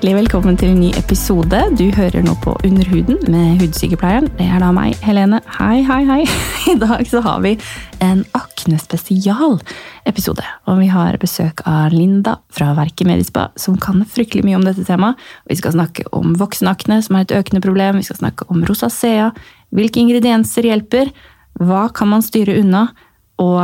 Hjertelig 0.00 0.16
velkommen 0.16 0.56
til 0.56 0.70
en 0.72 0.78
ny 0.80 0.96
episode. 0.96 1.58
Du 1.76 1.92
hører 1.92 2.24
nå 2.24 2.32
på 2.40 2.56
Underhuden 2.64 3.20
med 3.28 3.60
hudsykepleieren. 3.60 4.32
Det 4.38 4.46
er 4.48 4.56
da 4.62 4.70
meg, 4.72 4.94
Helene. 5.04 5.42
Hei, 5.58 5.82
hei, 5.84 6.08
hei. 6.08 6.24
I 6.72 6.80
dag 6.80 7.04
så 7.04 7.20
har 7.20 7.44
vi 7.44 7.60
en 8.00 8.24
akne-spesial-episode. 8.32 10.40
Og 10.72 10.80
vi 10.80 10.88
har 10.88 11.20
besøk 11.20 11.60
av 11.68 11.92
Linda 11.92 12.40
fra 12.48 12.72
Verket 12.78 13.04
Medispa, 13.10 13.50
som 13.60 13.76
kan 13.76 14.00
fryktelig 14.08 14.40
mye 14.48 14.56
om 14.56 14.64
dette 14.64 14.88
temaet. 14.88 15.20
Vi 15.52 15.60
skal 15.60 15.76
snakke 15.76 16.08
om 16.16 16.32
voksenakne, 16.40 17.04
som 17.04 17.20
er 17.20 17.28
et 17.28 17.36
økende 17.36 17.60
problem. 17.68 18.00
Vi 18.00 18.08
skal 18.08 18.22
snakke 18.22 18.48
om 18.48 18.64
rosacea. 18.64 19.36
Hvilke 19.68 20.00
ingredienser 20.00 20.64
hjelper? 20.64 21.12
Hva 21.60 21.92
kan 21.92 22.08
man 22.14 22.24
styre 22.24 22.56
unna? 22.62 22.88
Og 23.36 23.60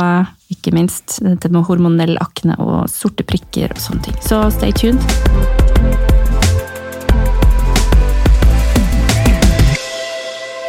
ikke 0.53 0.69
minst 0.77 1.17
dette 1.17 1.49
med 1.49 1.65
hormonell 1.65 2.13
akne 2.21 2.53
og 2.61 2.85
sorte 2.93 3.25
prikker 3.25 3.73
og 3.73 3.81
sånne 3.81 4.11
ting. 4.11 4.21
Så 4.21 4.53
stay 4.53 4.69
tuned. 4.69 5.01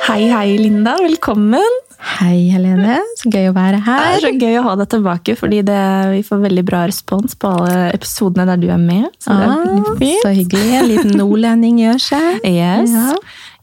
Hei, 0.08 0.28
hei, 0.32 0.56
Linda. 0.58 0.94
Velkommen. 1.02 1.74
Hei, 2.18 2.48
Helene. 2.52 2.96
Så 3.18 3.28
gøy 3.32 3.48
å 3.50 3.54
være 3.56 3.80
her. 3.84 3.98
Det 4.00 4.14
er 4.16 4.22
så 4.24 4.30
gøy 4.40 4.54
å 4.60 4.62
ha 4.64 4.74
deg 4.80 4.88
tilbake, 4.94 5.34
fordi 5.36 5.58
det, 5.66 5.80
vi 6.14 6.20
får 6.24 6.40
veldig 6.46 6.64
bra 6.68 6.84
respons 6.88 7.34
på 7.40 7.50
alle 7.50 7.88
episodene 7.96 8.46
der 8.48 8.60
du 8.62 8.68
er 8.72 8.80
med. 8.80 9.08
Så 9.20 9.34
det 9.34 9.48
er 9.48 9.52
Ah, 9.52 9.64
veldig 9.66 9.96
fint. 10.00 10.22
så 10.24 10.32
hyggelig. 10.36 10.70
En 10.78 10.88
liten 10.88 11.12
nordlending 11.18 11.80
gjør 11.82 12.00
seg. 12.06 12.38
Yes. 12.46 12.94
Ja. 12.94 13.18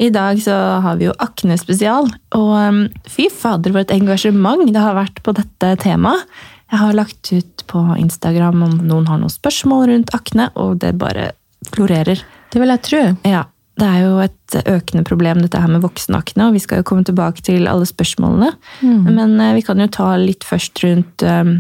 I 0.05 0.12
dag 0.13 0.41
så 0.44 0.58
har 0.86 1.00
vi 1.00 1.08
jo 1.08 1.16
akne 1.23 1.58
spesial, 1.58 2.11
og 2.36 2.52
um, 2.59 2.83
fy 3.09 3.30
fader 3.31 3.72
for 3.72 3.81
et 3.86 3.95
engasjement 3.95 4.67
det 4.67 4.83
har 4.83 4.98
vært 5.00 5.23
på 5.25 5.33
dette 5.38 5.73
temaet. 5.81 6.27
Jeg 6.73 6.81
har 6.81 6.94
lagt 6.98 7.31
ut 7.31 7.64
på 7.70 7.81
Instagram 8.02 8.64
om 8.66 8.77
noen 8.89 9.08
har 9.08 9.20
noen 9.22 9.31
spørsmål 9.31 9.88
rundt 9.94 10.14
akne, 10.17 10.50
og 10.59 10.80
det 10.83 10.94
bare 11.00 11.31
florerer. 11.72 12.22
Det 12.52 12.61
vil 12.61 12.73
jeg 12.73 12.81
tro. 12.86 13.03
Ja, 13.25 13.45
det 13.76 13.88
er 13.88 14.04
jo 14.06 14.20
et 14.23 14.58
økende 14.72 15.04
problem 15.08 15.42
dette 15.44 15.59
her 15.59 15.72
med 15.72 15.84
voksenakne, 15.84 16.48
og 16.48 16.56
vi 16.56 16.64
skal 16.64 16.80
jo 16.80 16.88
komme 16.88 17.04
tilbake 17.08 17.44
til 17.44 17.68
alle 17.68 17.88
spørsmålene. 17.88 18.54
Men 18.82 19.40
eh, 19.42 19.56
vi 19.58 19.64
kan 19.67 19.82
jo 19.84 19.90
ta 19.92 20.14
litt 20.22 20.48
først 20.48 20.80
rundt 20.86 21.26
um, 21.28 21.58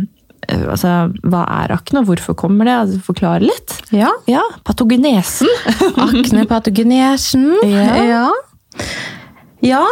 eh, 0.47 0.63
altså, 0.63 0.93
hva 1.27 1.43
er 1.57 1.73
akne, 1.75 2.01
og 2.01 2.11
hvorfor 2.11 2.37
kommer 2.39 2.69
det? 2.69 2.77
Altså, 2.85 3.01
forklare 3.09 3.43
litt. 3.43 3.75
Ja. 3.95 4.13
Ja, 4.31 4.43
patogenesen. 4.67 5.51
Aknepatogenesen. 6.07 7.49
Ja. 7.67 7.89
ja. 8.07 8.23
Ja. 9.65 9.83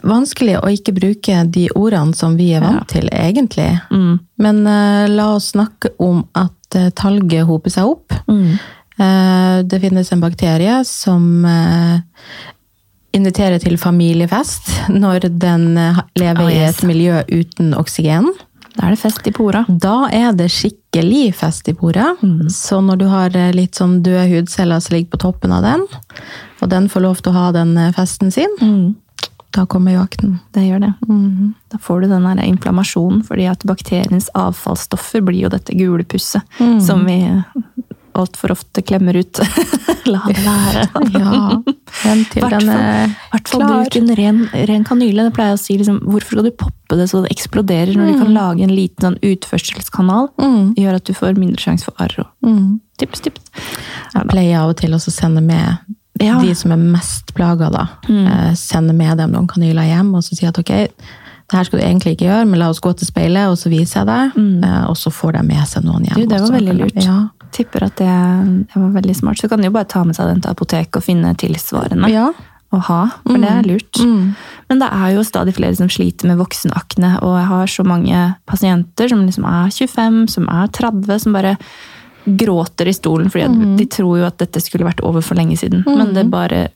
Vanskelig 0.00 0.56
å 0.62 0.70
ikke 0.72 0.94
bruke 0.96 1.42
de 1.52 1.66
ordene 1.76 2.16
som 2.16 2.38
vi 2.40 2.54
er 2.56 2.64
vant 2.64 2.88
til, 2.88 3.10
egentlig. 3.12 3.68
Mm. 3.92 4.16
Men 4.40 4.64
uh, 4.64 5.04
la 5.12 5.28
oss 5.34 5.50
snakke 5.52 5.92
om 6.00 6.22
at 6.32 6.78
uh, 6.78 6.88
talget 6.96 7.44
hoper 7.50 7.74
seg 7.74 7.92
opp. 7.92 8.16
Mm. 8.30 8.56
Eh, 8.98 9.62
det 9.66 9.80
finnes 9.82 10.12
en 10.12 10.20
bakterie 10.22 10.84
som 10.86 11.44
eh, 11.44 11.98
inviterer 13.14 13.58
til 13.62 13.78
familiefest 13.78 14.70
når 14.94 15.28
den 15.40 15.76
eh, 15.78 15.98
lever 16.20 16.44
Oh, 16.46 16.52
i 16.52 16.60
et 16.68 16.82
miljø 16.86 17.22
uten 17.32 17.74
oksygen. 17.78 18.30
Da 18.74 18.88
er 18.88 18.94
det 18.94 19.02
fest 19.02 19.26
i 19.26 19.32
pora. 19.34 19.64
Da 19.68 20.08
er 20.14 20.32
det 20.34 20.48
skikkelig 20.50 21.28
fest 21.38 21.68
i 21.70 21.74
pora. 21.78 22.12
Mm. 22.22 22.48
Så 22.50 22.80
når 22.82 22.98
du 23.02 23.06
har 23.10 23.34
litt 23.54 23.78
sånn 23.78 24.00
døde 24.02 24.26
hudceller 24.32 24.82
som 24.82 24.96
ligger 24.96 25.14
på 25.14 25.22
toppen 25.26 25.54
av 25.54 25.62
den, 25.66 25.84
og 26.62 26.70
den 26.72 26.88
får 26.90 27.04
lov 27.06 27.22
til 27.22 27.30
å 27.34 27.38
ha 27.38 27.48
den 27.54 27.76
festen 27.94 28.32
sin, 28.34 28.50
Mm. 28.60 28.94
da 29.54 29.62
kommer 29.70 29.94
jo 29.94 30.00
akten. 30.02 30.40
Det 30.52 30.64
gjør 30.66 30.80
det. 30.82 30.92
Da 31.70 31.78
får 31.78 32.00
du 32.02 32.08
den 32.08 32.26
inflammasjonen, 32.42 33.22
fordi 33.22 33.46
at 33.46 33.62
bakteriens 33.62 34.26
avfallsstoffer 34.34 35.22
blir 35.22 35.44
jo 35.46 35.48
dette 35.54 35.70
gule 35.78 36.02
pusset 36.02 36.42
som 36.82 37.06
vi 37.06 37.20
altfor 38.18 38.52
ofte 38.54 38.82
klemmer 38.86 39.16
ut. 39.20 39.40
La 40.10 40.20
det 40.28 40.42
være. 40.44 40.82
Ja, 41.14 42.10
den 42.10 42.24
til 42.28 42.44
den 42.50 42.68
er 42.68 43.12
hvert 43.32 43.48
fall 43.48 43.62
klar. 43.62 43.84
bruk 43.84 43.96
en 44.00 44.10
ren, 44.18 44.40
ren 44.68 44.84
kanyle. 44.84 45.24
Det 45.28 45.34
pleier 45.36 45.54
jeg 45.54 45.58
å 45.58 45.62
si 45.62 45.76
liksom, 45.80 46.00
Hvorfor 46.04 46.34
skal 46.36 46.48
du 46.48 46.50
poppe 46.60 46.98
det 46.98 47.06
så 47.10 47.22
det 47.24 47.30
eksploderer, 47.32 47.94
når 47.96 48.10
du 48.12 48.18
kan 48.20 48.32
lage 48.36 48.66
en 48.66 48.74
liten 48.74 49.06
sånn 49.06 49.18
utførselskanal? 49.24 50.28
Mm. 50.42 50.74
Gjør 50.80 50.98
at 51.00 51.06
du 51.08 51.14
får 51.16 51.38
mindre 51.40 51.62
sjanse 51.62 51.88
for 51.88 51.96
arr. 52.04 52.18
Mm. 52.44 52.80
Tips, 53.00 53.24
tips. 53.24 53.46
Jeg 54.14 54.28
pleier 54.30 54.60
av 54.60 54.74
og 54.74 54.78
til 54.82 54.92
å 54.96 55.00
sende 55.02 55.40
med 55.44 55.94
Ja. 56.22 56.36
de 56.42 56.52
som 56.54 56.70
er 56.72 56.78
mest 56.78 57.32
plaga, 57.34 57.70
da. 57.74 57.86
Eh, 58.08 58.52
sende 58.54 58.92
med 58.94 59.16
dem 59.18 59.32
noen 59.34 59.48
kanyler 59.50 59.88
hjem 59.88 60.12
og 60.14 60.22
så 60.22 60.36
si 60.38 60.46
at 60.46 60.58
ok, 60.60 60.70
det 61.44 61.58
her 61.58 61.64
skal 61.66 61.80
du 61.80 61.84
egentlig 61.84 62.14
ikke 62.16 62.28
gjøre, 62.28 62.46
men 62.48 62.60
la 62.60 62.68
oss 62.70 62.78
gå 62.80 62.92
til 62.96 63.08
speilet, 63.08 63.48
og 63.50 63.58
så 63.60 63.68
viser 63.72 64.00
jeg 64.02 64.06
deg. 64.08 64.36
Mm. 64.38 64.62
og 64.88 64.94
så 64.96 65.10
får 65.12 65.32
de 65.38 65.42
med 65.48 65.66
seg 65.68 65.84
noen 65.84 66.04
hjem. 66.06 66.20
Du, 66.20 66.26
det 66.30 66.38
var 66.38 66.46
også. 66.46 66.54
veldig 66.54 66.76
lurt. 66.78 67.00
Ja. 67.04 67.18
Tipper 67.54 67.84
at 67.86 67.94
det, 68.00 68.10
det 68.72 68.80
var 68.82 68.90
veldig 68.96 69.14
smart. 69.16 69.38
Så 69.38 69.48
kan 69.48 69.60
du 69.62 69.68
jo 69.68 69.74
bare 69.76 69.86
ta 69.90 70.02
med 70.04 70.16
seg 70.18 70.26
den 70.32 70.40
til 70.42 70.50
apoteket 70.50 70.98
og 70.98 71.04
finne 71.06 71.34
tilsvarende. 71.38 72.10
ja. 72.10 72.32
å 72.74 72.78
ha, 72.88 73.02
for 73.22 73.38
det 73.38 73.46
er 73.52 73.66
lurt. 73.68 73.98
Mm. 74.02 74.32
Men 74.66 74.80
det 74.80 74.88
er 74.90 75.10
jo 75.14 75.20
stadig 75.22 75.52
flere 75.54 75.76
som 75.78 75.86
sliter 75.92 76.26
med 76.26 76.40
voksenakne, 76.40 77.12
og 77.22 77.36
jeg 77.38 77.46
har 77.46 77.66
så 77.70 77.84
mange 77.86 78.22
pasienter 78.50 79.12
som 79.12 79.20
liksom 79.22 79.44
er 79.46 79.68
25, 79.70 80.16
som 80.32 80.48
er 80.50 80.66
30, 80.74 81.20
som 81.22 81.36
bare 81.36 81.52
gråter 82.26 82.88
i 82.90 82.94
stolen 82.96 83.30
fordi 83.30 83.44
Mm. 83.46 83.76
de 83.78 83.86
tror 83.86 84.18
jo 84.18 84.24
at 84.26 84.38
dette 84.42 84.58
skulle 84.64 84.88
vært 84.88 85.04
over 85.06 85.22
for 85.22 85.36
lenge 85.38 85.54
siden. 85.60 85.84
Men 85.86 86.14
det 86.14 86.24
bare 86.32 86.68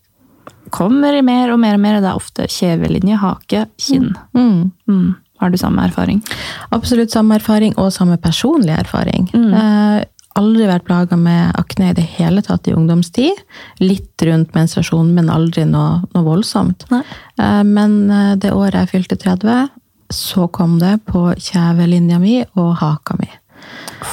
kommer 0.70 1.18
mer 1.24 1.50
og 1.50 1.58
mer 1.58 1.74
og 1.74 1.80
mer, 1.80 1.96
og 1.96 2.02
det 2.04 2.10
er 2.12 2.20
ofte 2.22 2.46
kjevelinje, 2.46 3.16
hake, 3.18 3.66
kinn. 3.80 4.14
Mm. 4.36 4.70
Mm. 4.86 5.16
Har 5.40 5.50
du 5.50 5.56
samme 5.56 5.82
erfaring? 5.88 6.22
Absolutt 6.70 7.10
samme 7.10 7.34
erfaring, 7.40 7.74
og 7.78 7.90
samme 7.92 8.18
personlig 8.18 8.76
erfaring. 8.78 9.30
Mm. 9.34 10.04
Eh, 10.38 10.42
aldri 10.42 10.66
vært 10.68 10.84
plaga 10.86 11.16
med 11.18 11.52
akne 11.58 11.90
i 11.90 11.94
det 11.98 12.04
hele 12.16 12.42
tatt 12.42 12.68
i 12.68 12.72
ungdomstid. 12.74 13.40
Litt 13.80 14.22
rundt 14.22 14.54
menstruasjonen, 14.54 15.12
men 15.14 15.28
aldri 15.34 15.64
noe, 15.66 16.02
noe 16.14 16.24
voldsomt. 16.24 16.86
Nei. 16.92 17.02
Eh, 17.38 17.62
men 17.66 18.10
eh, 18.10 18.34
det 18.36 18.52
året 18.54 18.74
jeg 18.86 18.92
fylte 18.94 19.18
30, 19.18 19.68
så 20.10 20.46
kom 20.50 20.78
det 20.80 21.00
på 21.06 21.34
kjevelinja 21.36 22.18
mi 22.22 22.38
og 22.56 22.76
haka 22.80 23.16
mi. 23.18 23.28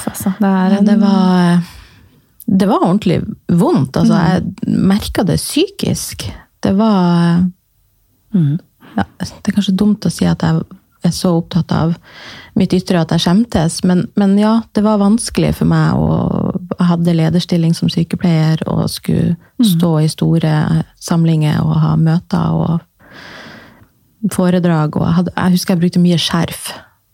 Altså. 0.09 0.33
Det 0.39 0.49
en, 0.79 0.85
Det 0.85 0.97
var, 0.99 1.61
det 2.47 2.67
var 2.67 2.81
ordentlig 2.83 3.21
vondt. 3.47 3.95
Altså, 3.95 4.13
Mm. 4.15 4.25
jeg 4.65 4.79
merka 4.91 5.23
det 5.23 5.37
psykisk. 5.39 6.31
Det 6.61 6.75
var 6.75 7.45
Mm. 8.33 8.59
ja, 8.97 9.03
Det 9.19 9.47
er 9.47 9.51
kanskje 9.61 9.75
dumt 9.77 10.05
å 10.05 10.11
si 10.11 10.25
at 10.25 10.41
jeg 10.41 10.63
er 11.07 11.13
så 11.15 11.35
opptatt 11.37 11.71
av 11.75 11.95
mitt 12.55 12.73
ytre 12.75 13.01
at 13.03 13.11
jeg 13.11 13.25
skjemtes, 13.25 13.81
men, 13.87 14.05
men 14.15 14.37
ja, 14.39 14.61
det 14.75 14.83
var 14.85 15.01
vanskelig 15.01 15.55
for 15.59 15.69
meg 15.69 15.99
å 15.99 16.53
Jeg 16.75 16.87
hadde 16.89 17.13
lederstilling 17.15 17.73
som 17.75 17.89
sykepleier 17.91 18.59
og 18.67 18.89
skulle 18.91 19.35
stå 19.63 19.91
i 20.03 20.09
store 20.11 20.83
samlinger 20.99 21.61
og 21.63 21.77
ha 21.79 21.93
møter 21.95 22.51
og 22.51 24.33
foredrag. 24.33 24.97
Og 24.97 25.05
jeg, 25.05 25.15
hadde, 25.19 25.33
jeg 25.35 25.55
husker 25.55 25.75
jeg 25.75 25.83
brukte 25.83 26.03
mye 26.03 26.19
skjerf 26.21 26.67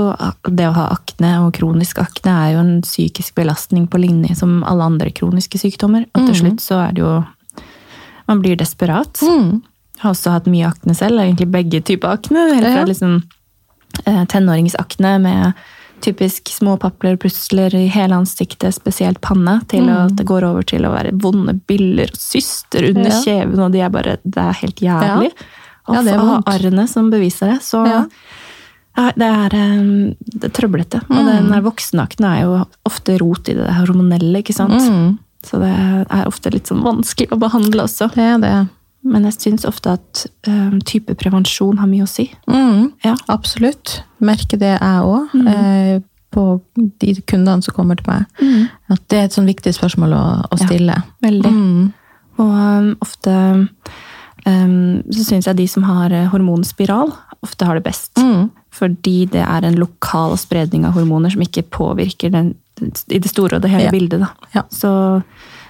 det 0.48 0.68
å 0.68 0.76
ha 0.76 0.86
akne 0.94 1.34
og 1.44 1.52
kronisk 1.56 2.00
akne 2.02 2.32
er 2.32 2.54
jo 2.54 2.64
en 2.64 2.74
psykisk 2.84 3.36
belastning 3.38 3.86
på 3.90 4.00
linje 4.02 4.36
som 4.38 4.62
alle 4.66 4.88
andre 4.90 5.12
kroniske 5.14 5.60
sykdommer. 5.60 6.08
Og 6.12 6.26
til 6.28 6.40
slutt 6.40 6.64
så 6.64 6.82
er 6.86 6.96
det 6.96 7.04
jo 7.04 7.14
Man 8.24 8.40
blir 8.40 8.56
desperat. 8.56 9.20
mm, 9.20 9.62
Jeg 10.04 10.10
har 10.10 10.16
også 10.18 10.32
hatt 10.34 10.48
mye 10.52 10.68
akne 10.68 10.92
selv, 10.94 11.16
egentlig 11.22 11.46
begge 11.50 11.80
typer 11.80 12.18
akne. 12.18 12.42
Helt 12.52 12.66
fra 12.66 12.82
Ja. 12.82 12.84
liksom 12.84 13.22
eh, 14.06 14.24
tenåringsakne 14.26 15.20
med 15.22 15.54
typisk 16.02 16.48
små 16.52 16.76
papler 16.78 17.14
og 17.16 17.74
i 17.74 17.86
hele 17.88 18.12
ansiktet, 18.12 18.74
spesielt 18.74 19.20
panne, 19.22 19.62
til 19.68 19.84
Mm. 19.84 20.04
at 20.06 20.16
det 20.16 20.26
går 20.26 20.42
over 20.44 20.62
til 20.62 20.82
å 20.82 20.92
være 20.92 21.12
vonde 21.18 21.58
byller 21.66 22.10
og 22.12 22.18
syster 22.18 22.84
under 22.90 23.08
Ja. 23.10 23.22
kjeven, 23.22 23.58
og 23.60 23.72
de 23.72 23.80
er 23.80 23.88
bare 23.88 24.18
Det 24.28 24.36
er 24.36 24.52
helt 24.52 24.76
jævlig. 24.76 25.32
Ja, 25.88 26.02
det 26.02 26.12
er 26.12 26.18
å 26.18 26.26
ha 26.26 26.42
arrene 26.46 26.86
som 26.88 27.10
beviser 27.10 27.52
det. 27.52 27.60
Så 27.62 27.86
Ja. 27.86 28.04
ja, 28.98 29.10
det 29.16 29.22
er, 29.22 29.54
eh, 29.56 30.14
det 30.38 30.44
er 30.44 30.50
trøblete. 30.60 31.00
Og 31.08 31.24
den 31.24 31.62
voksenakne 31.62 32.26
er 32.36 32.42
jo 32.42 32.66
ofte 32.84 33.18
rot 33.18 33.48
i 33.48 33.54
det 33.54 33.70
hormonelle, 33.70 34.42
ikke 34.42 34.54
sant. 34.54 34.72
mm, 34.72 35.18
Så 35.42 35.58
det 35.60 36.06
er 36.10 36.24
ofte 36.26 36.50
litt 36.52 36.64
sånn 36.66 36.82
vanskelig 36.82 37.28
å 37.28 37.38
behandle 37.38 37.82
også. 37.84 38.12
det 38.14 38.18
er 38.18 38.38
det. 38.38 38.68
Men 39.04 39.24
jeg 39.28 39.34
syns 39.36 39.64
ofte 39.68 39.92
at 39.98 40.26
um, 40.48 40.78
type 40.80 41.12
prevensjon 41.20 41.76
har 41.78 41.86
mye 41.90 42.06
å 42.06 42.08
si. 42.08 42.30
Mm, 42.48 42.92
Ja. 43.04 43.14
Absolutt. 43.28 44.02
Merker 44.24 44.56
det 44.58 44.70
jeg 44.80 45.02
òg. 45.04 45.34
Eh, 45.46 46.00
på 46.34 46.60
de 46.74 47.14
kundene 47.30 47.62
som 47.62 47.74
kommer 47.76 47.94
til 48.00 48.08
meg. 48.08 48.24
At 48.90 49.04
det 49.08 49.18
er 49.20 49.24
et 49.28 49.36
sånn 49.36 49.46
viktig 49.46 49.74
spørsmål 49.76 50.16
å, 50.16 50.24
å 50.48 50.56
Ja. 50.58 50.66
stille. 50.66 50.96
Veldig. 51.22 51.52
Mm. 51.52 51.92
Og 52.38 52.50
um, 52.50 52.88
ofte 53.04 53.34
um, 54.46 55.02
så 55.12 55.24
syns 55.28 55.46
jeg 55.46 55.56
de 55.60 55.66
som 55.70 55.84
har 55.86 56.10
eh, 56.12 56.26
hormonspiral, 56.32 57.12
ofte 57.44 57.68
har 57.68 57.78
det 57.78 57.84
best. 57.86 58.16
Mm. 58.18 58.48
Fordi 58.74 59.26
det 59.30 59.44
er 59.44 59.64
en 59.68 59.76
lokal 59.78 60.34
spredning 60.40 60.84
av 60.88 60.96
hormoner 60.96 61.30
som 61.30 61.44
ikke 61.44 61.62
påvirker 61.70 62.32
den, 62.34 62.54
i 62.82 63.20
det 63.22 63.30
store 63.30 63.56
og 63.60 63.62
det 63.62 63.70
hele 63.70 63.84
Ja. 63.84 63.90
bildet. 63.94 64.20
Da. 64.24 64.32
Ja. 64.56 64.62
Så 64.74 65.22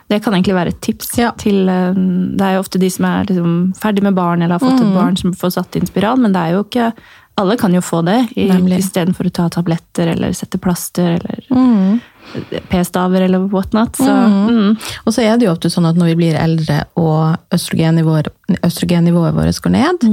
det 0.08 0.22
kan 0.22 0.34
egentlig 0.34 0.54
være 0.54 0.68
et 0.74 0.80
tips. 0.84 1.10
Ja. 1.18 1.30
til 1.38 1.68
um, 1.68 2.36
Det 2.36 2.44
er 2.44 2.54
jo 2.54 2.60
ofte 2.64 2.78
de 2.78 2.90
som 2.90 3.04
er 3.08 3.24
liksom, 3.28 3.74
ferdig 3.80 4.02
med 4.02 4.14
barn 4.14 4.42
eller 4.42 4.58
har 4.58 4.64
fått 4.64 4.80
Mm. 4.80 4.88
et 4.88 4.94
barn 4.94 5.16
som 5.16 5.32
får 5.32 5.50
satt 5.58 5.76
inn 5.76 5.86
spiral, 5.86 6.18
men 6.20 6.32
det 6.32 6.40
er 6.40 6.52
jo 6.58 6.64
ikke 6.64 6.92
Alle 7.36 7.56
kan 7.58 7.72
jo 7.74 7.80
få 7.82 8.04
det, 8.06 8.28
istedenfor 8.36 9.26
å 9.26 9.30
ta 9.34 9.48
tabletter 9.50 10.06
eller 10.12 10.30
sette 10.32 10.56
plaster 10.62 11.16
eller 11.18 11.40
Mm. 11.50 12.00
p-staver 12.70 13.20
eller 13.26 13.38
whatnot. 13.50 13.96
Så 13.96 14.06
mm. 14.06 14.76
Og 15.04 15.12
så 15.12 15.22
er 15.24 15.36
det 15.36 15.46
jo 15.48 15.52
ofte 15.52 15.68
sånn 15.70 15.88
at 15.88 15.96
når 15.98 16.12
vi 16.12 16.14
blir 16.20 16.36
eldre 16.38 16.84
og 16.96 17.34
østrogennivået, 17.50 18.28
østrogennivået 18.62 19.34
vårt 19.34 19.60
går 19.66 19.70
ned, 19.74 20.06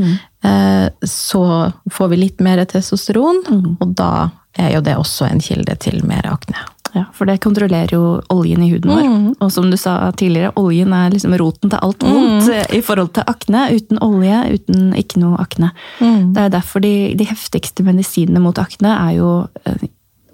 eh, 0.44 0.90
så 1.06 1.72
får 1.92 2.10
vi 2.10 2.18
litt 2.18 2.42
mer 2.42 2.66
testosteron, 2.66 3.78
og 3.80 3.96
da 3.96 4.30
er 4.58 4.74
jo 4.74 4.82
det 4.82 4.98
også 4.98 5.30
en 5.30 5.40
kilde 5.40 5.78
til 5.80 6.02
mer 6.04 6.24
akne. 6.26 6.58
Ja, 6.94 7.06
for 7.16 7.30
det 7.30 7.40
kontrollerer 7.44 7.94
jo 7.96 8.02
oljen 8.34 8.64
i 8.66 8.72
huden 8.74 8.92
vår. 8.92 9.06
Og 9.40 9.52
som 9.54 9.70
du 9.72 9.78
sa 9.80 9.96
tidligere, 10.18 10.52
oljen 10.60 10.92
er 10.96 11.14
liksom 11.14 11.36
roten 11.40 11.72
til 11.72 11.80
alt 11.80 12.04
vondt 12.04 12.50
mm. 12.50 12.76
i 12.78 12.82
forhold 12.84 13.14
til 13.16 13.28
akne. 13.32 13.68
Uten 13.78 14.02
olje, 14.04 14.42
uten 14.58 14.92
ikke 15.00 15.22
noe 15.24 15.40
akne. 15.42 15.72
Det 16.02 16.44
er 16.46 16.52
derfor 16.52 16.84
de, 16.84 17.14
de 17.16 17.28
heftigste 17.30 17.86
medisinene 17.88 18.44
mot 18.44 18.60
akne 18.62 18.92
er 18.98 19.16
jo 19.22 19.32
eh, 19.64 19.88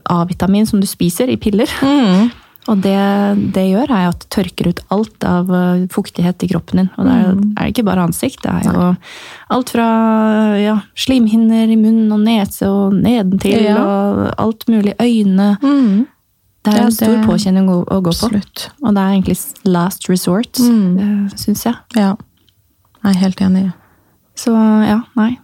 A-vitamin 0.07 0.65
som 0.65 0.81
du 0.81 0.87
spiser 0.89 1.29
i 1.29 1.37
piller. 1.37 1.69
Og 2.67 2.81
det 2.83 2.97
det 3.55 3.63
gjør, 3.69 3.91
er 3.95 4.09
at 4.09 4.19
det 4.23 4.29
tørker 4.33 4.71
ut 4.73 4.81
alt 4.91 5.23
av 5.27 5.51
eh, 5.55 5.85
fuktighet 5.93 6.43
i 6.43 6.49
kroppen 6.51 6.81
din. 6.81 6.89
Og 6.97 7.07
det 7.07 7.13
er, 7.15 7.37
er 7.61 7.71
ikke 7.71 7.85
bare 7.87 8.03
ansikt, 8.09 8.41
det 8.43 8.51
er 8.51 8.67
jo 8.67 8.89
alt 9.55 9.71
fra 9.71 9.87
ja, 10.59 10.75
slimhinner 10.99 11.71
i 11.71 11.79
munnen 11.79 12.11
og 12.11 12.25
nese 12.25 12.67
og 12.67 12.97
nedentil, 12.97 13.63
Ja. 13.69 13.79
og 13.79 14.21
alt 14.35 14.67
mulig. 14.67 14.97
Øyne. 14.99 15.53
Det 16.67 16.77
er 16.77 16.85
en 16.85 16.95
stor 16.95 17.15
det- 17.15 17.25
påkjenning 17.27 17.67
å, 17.71 17.81
å 17.83 17.99
gå 18.03 18.11
på. 18.11 18.29
Absolutt. 18.29 18.69
Og 18.83 18.95
det 18.95 19.03
er 19.03 19.15
egentlig 19.15 19.37
last 19.65 20.09
resort, 20.11 20.59
mm. 20.59 21.29
syns 21.35 21.65
jeg. 21.65 21.75
Ja. 21.95 22.15
Jeg 23.03 23.13
er 23.15 23.21
helt 23.23 23.43
enig. 23.45 23.67
Så 24.37 24.53
ja, 24.85 25.01
nei. 25.17 25.37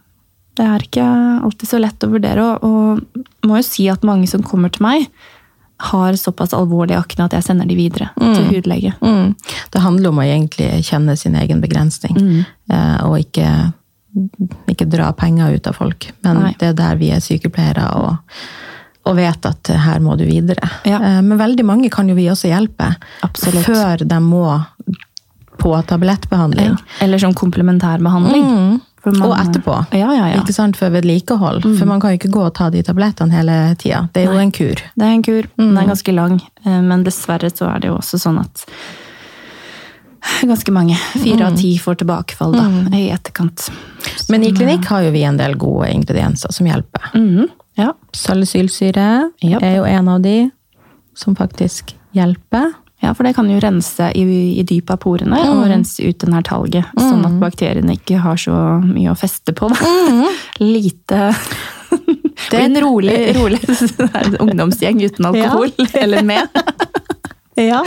Det 0.53 0.65
er 0.69 0.83
ikke 0.85 1.05
alltid 1.47 1.69
så 1.69 1.79
lett 1.81 2.03
å 2.05 2.11
vurdere. 2.11 2.43
Og, 2.45 2.65
og 2.67 3.47
må 3.47 3.61
jo 3.61 3.65
si 3.65 3.87
at 3.89 4.03
mange 4.05 4.27
som 4.29 4.43
kommer 4.45 4.73
til 4.73 4.85
meg, 4.85 5.07
har 5.83 6.15
såpass 6.15 6.53
alvorlig 6.55 6.95
akne 6.95 7.25
at 7.25 7.33
jeg 7.35 7.43
sender 7.47 7.67
de 7.67 7.75
videre 7.75 8.11
til 8.15 8.45
hudlege. 8.47 8.93
Mm. 9.01 9.33
Det 9.73 9.81
handler 9.83 10.13
om 10.13 10.21
å 10.21 10.25
egentlig 10.25 10.69
kjenne 10.87 11.15
sin 11.19 11.35
egen 11.35 11.63
begrensning, 11.63 12.13
mm. 12.15 12.43
og 13.03 13.17
ikke, 13.19 13.49
ikke 14.71 14.87
dra 14.87 15.09
penger 15.17 15.57
ut 15.57 15.67
av 15.67 15.79
folk. 15.81 16.07
Men 16.23 16.39
Nei. 16.39 16.53
det 16.61 16.71
er 16.71 16.77
der 16.77 17.01
vi 17.01 17.09
er 17.11 17.23
sykepleiere 17.25 17.89
og, 17.99 18.37
og 19.05 19.15
vet 19.17 19.45
at 19.45 19.67
her 19.83 19.99
må 19.99 20.15
du 20.17 20.23
videre. 20.25 20.69
Ja. 20.87 20.97
Eh, 21.01 21.21
Men 21.21 21.37
veldig 21.37 21.65
mange 21.65 21.89
kan 21.91 22.07
jo 22.07 22.15
vi 22.15 22.29
også 22.31 22.47
hjelpe, 22.51 22.95
Absolutt. 23.21 23.65
før 23.65 23.97
de 24.07 24.19
må 24.23 24.45
på 25.59 25.73
tablettbehandling. 25.87 26.77
Eller 27.01 27.17
som 27.19 27.33
komplementærbehandling. 27.33 28.43
Mm. 28.43 28.81
Man- 29.05 29.21
Og 29.21 29.33
etterpå. 29.35 29.73
Ja, 29.91 30.13
ja, 30.15 30.27
ja. 30.31 30.39
Ikke 30.39 30.53
sant, 30.55 30.77
For 30.77 30.89
vedlikehold. 30.89 31.61
For 31.77 31.85
man 31.85 31.99
kan 31.99 32.11
jo 32.13 32.17
ikke 32.21 32.31
gå 32.31 32.45
og 32.45 32.53
ta 32.55 32.69
de 32.69 32.81
tablettene 32.81 33.31
hele 33.35 33.75
tida. 33.75 34.07
Det 34.13 34.23
er 34.23 34.31
jo 34.31 34.39
en 34.39 34.51
kur. 34.51 34.75
Det 34.95 35.03
er 35.03 35.11
en 35.11 35.21
kur. 35.23 35.43
Den 35.57 35.77
er 35.77 35.85
ganske 35.91 36.13
lang, 36.15 36.39
eh, 36.65 36.79
men 36.81 37.03
dessverre 37.03 37.51
så 37.51 37.67
er 37.75 37.79
det 37.81 37.89
jo 37.91 37.97
også 37.97 38.15
sånn 38.17 38.39
at 38.39 38.63
ganske 40.41 40.71
mange, 40.71 40.95
fire 41.19 41.47
av 41.47 41.57
ti, 41.59 41.73
får 41.77 41.95
tilbakefall 41.99 42.53
da, 42.55 42.63
i 42.95 43.09
etterkant. 43.11 43.69
Men 44.29 44.43
i 44.47 44.51
klinikk 44.55 44.85
har 44.85 45.03
jo 45.03 45.11
vi 45.11 45.23
en 45.27 45.37
del 45.37 45.55
gode 45.59 45.89
ingredienser 45.91 46.53
som 46.53 46.65
hjelper. 46.67 47.11
Mhm. 47.13 47.49
Ja. 47.79 47.93
Salicylsyre 48.13 49.31
Ja. 49.41 49.59
er 49.61 49.75
jo 49.79 49.83
en 49.89 50.07
av 50.09 50.21
de 50.21 50.51
som 51.15 51.35
faktisk 51.35 51.95
hjelper. 52.13 52.73
ja, 53.03 53.11
for 53.13 53.23
det 53.27 53.33
kan 53.35 53.49
jo 53.49 53.59
rense 53.59 54.11
i, 54.15 54.23
i 54.59 54.63
dypet 54.63 54.91
av 54.95 54.97
porene 55.03 55.35
og 55.51 55.65
rense 55.67 55.99
ut 56.05 56.17
den 56.21 56.33
her 56.33 56.41
talget, 56.47 56.85
sånn 56.95 57.25
at 57.27 57.35
bakteriene 57.41 57.97
ikke 57.97 58.19
har 58.23 58.37
så 58.39 58.53
mye 58.83 59.11
å 59.11 59.17
feste 59.17 59.51
på. 59.53 59.67
Da. 59.73 60.29
Lite 60.63 61.33
Det 62.49 62.59
er 62.59 62.65
en 62.65 62.79
rolig, 62.81 63.17
rolig 63.35 63.59
ungdomsgjeng 64.43 65.01
uten 65.03 65.25
alkohol, 65.29 65.71
eller 65.93 66.23
med. 66.23 66.47
Ja. 67.59 67.83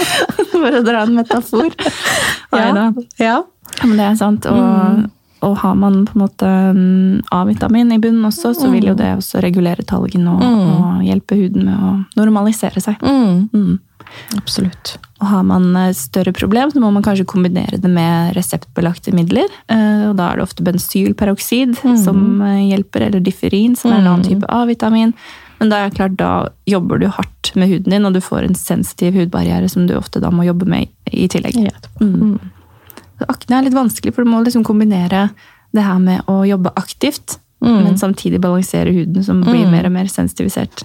For 0.52 0.78
å 0.78 0.82
dra 0.86 1.02
en 1.02 1.16
metafor. 1.16 1.72
Ja. 2.52 2.92
Ja, 3.18 3.42
Men 3.82 3.96
det 3.98 4.06
er 4.06 4.14
sant. 4.20 4.46
Og, 4.46 5.10
og 5.44 5.56
har 5.60 5.74
man 5.76 6.04
på 6.08 6.16
en 6.16 6.22
måte 6.24 6.52
mm, 6.76 7.26
A-vitamin 7.34 7.92
i 7.92 7.98
bunnen 8.00 8.24
også, 8.28 8.54
så 8.56 8.70
vil 8.72 8.88
jo 8.88 8.94
det 8.96 9.10
også 9.18 9.42
regulere 9.44 9.84
talgen 9.86 10.24
og, 10.32 10.40
og 10.42 11.02
hjelpe 11.04 11.36
huden 11.38 11.68
med 11.68 11.76
å 11.76 11.90
normalisere 12.16 12.80
seg. 12.82 13.02
Mm. 13.04 13.48
Mm. 13.52 13.76
Absolutt. 14.38 14.96
Og 15.20 15.26
har 15.30 15.42
man 15.48 15.68
eh, 15.76 15.92
større 15.96 16.32
problem, 16.36 16.70
så 16.72 16.80
må 16.80 16.90
man 16.94 17.04
kanskje 17.04 17.26
kombinere 17.28 17.80
det 17.82 17.90
med 17.90 18.36
reseptbelagte 18.36 19.12
midler. 19.16 19.50
Eh, 19.72 20.08
Og 20.10 20.16
da 20.18 20.30
er 20.30 20.38
det 20.38 20.46
ofte 20.46 20.64
bensylperoksid 20.66 21.76
som 22.02 22.40
eh, 22.44 22.68
hjelper, 22.70 23.08
eller 23.08 23.24
differin, 23.24 23.76
som 23.76 23.92
er 23.92 24.00
en 24.00 24.12
annen 24.14 24.26
type 24.26 24.48
A-vitamin. 24.48 25.14
Men 25.58 25.72
da 25.72 25.84
er 25.84 25.94
klart, 25.94 26.18
da 26.20 26.48
jobber 26.68 27.00
du 27.00 27.08
hardt 27.08 27.52
med 27.56 27.70
huden 27.70 27.94
din, 27.94 28.04
og 28.08 28.12
du 28.16 28.20
får 28.20 28.44
en 28.44 28.58
sensitiv 28.58 29.16
hudbarriere 29.16 29.68
som 29.72 29.86
du 29.88 29.96
ofte 29.96 30.20
da 30.20 30.30
må 30.32 30.44
jobbe 30.44 30.68
med 30.68 30.92
i 31.12 31.28
tillegg. 31.32 31.56
Mm. 32.00 32.36
Akne 33.24 33.58
er 33.58 33.66
litt 33.68 33.76
vanskelig, 33.76 34.12
for 34.14 34.24
du 34.24 34.30
må 34.30 34.42
liksom 34.44 34.64
kombinere 34.66 35.30
det 35.76 35.84
her 35.84 35.98
med 36.02 36.28
å 36.30 36.42
jobbe 36.46 36.72
aktivt, 36.76 37.38
men 37.60 37.96
samtidig 37.98 38.38
balansere 38.40 38.92
huden, 38.92 39.24
som 39.24 39.40
blir 39.42 39.66
mer 39.72 39.86
og 39.88 39.92
mer 39.96 40.06
sensitivisert. 40.12 40.84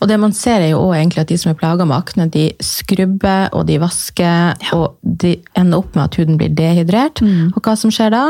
Og 0.00 0.08
det 0.08 0.16
man 0.20 0.32
ser 0.32 0.60
er 0.64 0.70
jo 0.72 0.80
også 0.80 0.96
egentlig 0.98 1.20
at 1.22 1.28
de 1.28 1.38
som 1.38 1.50
er 1.52 1.58
plaga 1.60 1.84
med 1.86 1.96
akne, 1.96 2.26
de 2.32 2.50
skrubber 2.64 3.48
og 3.52 3.66
de 3.68 3.78
vasker, 3.80 4.56
og 4.74 4.98
de 5.02 5.36
ender 5.56 5.78
opp 5.78 5.94
med 5.94 6.04
at 6.04 6.18
huden 6.18 6.36
blir 6.40 6.52
dehydrert. 6.56 7.22
Og 7.54 7.62
hva 7.62 7.76
som 7.76 7.92
skjer 7.94 8.10
da? 8.12 8.24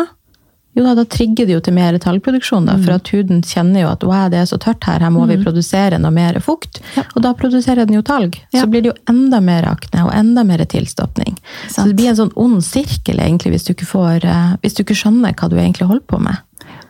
Jo 0.79 0.85
da, 0.87 0.95
da 0.95 1.03
trigger 1.11 1.49
det 1.49 1.57
jo 1.57 1.61
til 1.67 1.75
mer 1.75 1.97
talgproduksjon, 1.99 2.69
da, 2.69 2.77
for 2.79 2.95
at 2.95 3.09
huden 3.11 3.41
kjenner 3.43 3.83
jo 3.83 3.89
at 3.91 4.05
wow, 4.07 4.29
det 4.31 4.39
er 4.39 4.47
så 4.47 4.61
tørt 4.63 4.87
her, 4.87 5.03
her 5.03 5.11
må 5.11 5.25
vi 5.27 5.41
produsere 5.43 5.99
noe 5.99 6.15
mer 6.15 6.39
fukt. 6.45 6.79
Og 7.17 7.25
da 7.25 7.33
produserer 7.35 7.83
den 7.89 7.99
jo 7.99 8.05
talg. 8.07 8.39
Ja. 8.55 8.63
Så 8.63 8.71
blir 8.71 8.85
det 8.85 8.93
jo 8.93 8.97
enda 9.11 9.41
mer 9.43 9.67
akne 9.67 10.07
og 10.07 10.13
enda 10.15 10.45
mer 10.47 10.63
tilstoppning. 10.71 11.35
Så 11.67 11.89
det 11.89 11.97
blir 11.99 12.13
en 12.13 12.21
sånn 12.21 12.35
ond 12.39 12.63
sirkel 12.63 13.19
egentlig, 13.19 13.57
hvis 13.57 13.67
du 13.67 13.73
ikke, 13.75 13.89
får, 13.91 14.29
eh, 14.29 14.53
hvis 14.63 14.79
du 14.79 14.85
ikke 14.85 15.01
skjønner 15.03 15.35
hva 15.35 15.51
du 15.51 15.59
egentlig 15.59 15.91
holder 15.91 16.07
på 16.07 16.23
med. 16.23 16.45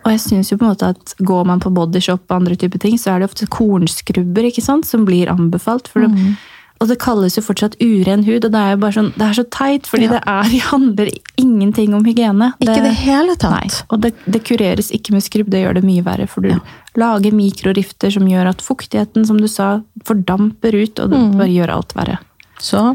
Og 0.04 0.12
jeg 0.12 0.20
synes 0.26 0.52
jo 0.52 0.58
på 0.60 0.66
en 0.66 0.72
måte 0.72 0.92
at 0.92 1.16
Går 1.24 1.48
man 1.48 1.60
på 1.60 1.72
bodyshop 1.74 2.28
og 2.28 2.36
andre 2.36 2.56
typer 2.60 2.80
ting, 2.84 3.00
så 3.00 3.14
er 3.14 3.22
det 3.22 3.30
ofte 3.30 3.48
kornskrubber 3.50 4.46
ikke 4.50 4.64
sant, 4.64 4.86
som 4.86 5.08
blir 5.08 5.32
anbefalt. 5.32 5.88
For 5.88 6.04
det, 6.04 6.36
og 6.78 6.90
det 6.90 6.98
kalles 7.02 7.34
jo 7.38 7.42
fortsatt 7.42 7.74
uren 7.82 8.22
hud, 8.26 8.44
og 8.46 8.52
det 8.54 8.60
er 8.60 8.74
jo 8.74 8.80
bare 8.84 8.94
sånn, 8.94 9.10
det 9.16 9.26
er 9.26 9.38
så 9.38 9.44
teit, 9.54 9.88
fordi 9.90 10.10
det 10.12 10.20
er, 10.20 10.52
handler 10.68 11.10
ingenting 11.40 11.96
om 11.96 12.06
hygiene. 12.06 12.52
Ikke 12.62 12.78
det 12.84 12.94
hele 13.00 13.34
Nei, 13.34 13.64
tatt. 13.66 13.80
og 13.90 14.04
det, 14.04 14.12
det 14.30 14.44
kureres 14.46 14.92
ikke 14.94 15.16
med 15.16 15.26
skrubb, 15.26 15.50
det 15.50 15.64
gjør 15.64 15.80
det 15.80 15.84
mye 15.86 16.04
verre. 16.06 16.28
For 16.30 16.46
du 16.46 16.54
lager 16.98 17.34
mikrorifter 17.34 18.14
som 18.14 18.30
gjør 18.30 18.52
at 18.52 18.62
fuktigheten, 18.64 19.26
som 19.26 19.40
du 19.42 19.48
sa, 19.50 19.80
fordamper 20.06 20.78
ut, 20.78 21.02
og 21.02 21.12
det 21.12 21.24
bare 21.40 21.52
gjør 21.56 21.74
alt 21.74 21.98
verre. 21.98 22.20
Så 22.62 22.92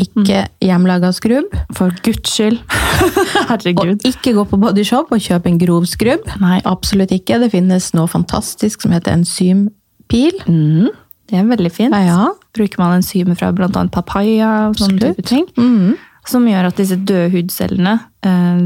ikke 0.00 0.42
hjemmelaga 0.60 1.08
skrubb. 1.16 1.54
For 1.76 1.94
guds 2.04 2.34
skyld. 2.36 2.60
Og 3.48 4.04
ikke 4.04 4.34
gå 4.36 4.44
på 4.48 4.58
bodyshop 4.60 5.12
og 5.12 5.22
kjøpe 5.22 5.48
en 5.50 5.58
grov 5.60 5.86
skrubb. 5.88 6.24
Nei. 6.40 6.58
Absolutt 6.68 7.12
ikke. 7.14 7.38
Det 7.40 7.50
finnes 7.52 7.90
noe 7.96 8.08
fantastisk 8.10 8.84
som 8.84 8.92
heter 8.92 9.16
enzympil. 9.16 10.40
Mhm. 10.44 10.92
Det 11.26 11.38
er 11.40 11.46
veldig 11.48 11.72
fint. 11.74 11.94
Ja. 12.06 12.28
Bruker 12.54 12.78
man 12.82 12.98
enzymer 13.00 13.34
fra 13.38 13.52
bl.a. 13.52 13.68
papaya 13.92 14.50
og 14.68 14.76
sånne 14.78 15.00
type 15.10 15.24
ting. 15.26 15.46
Mm. 15.58 15.96
Som 16.26 16.46
gjør 16.50 16.68
at 16.70 16.78
disse 16.80 16.96
døde 17.06 17.30
hudcellene 17.34 17.96
eh, 18.26 18.62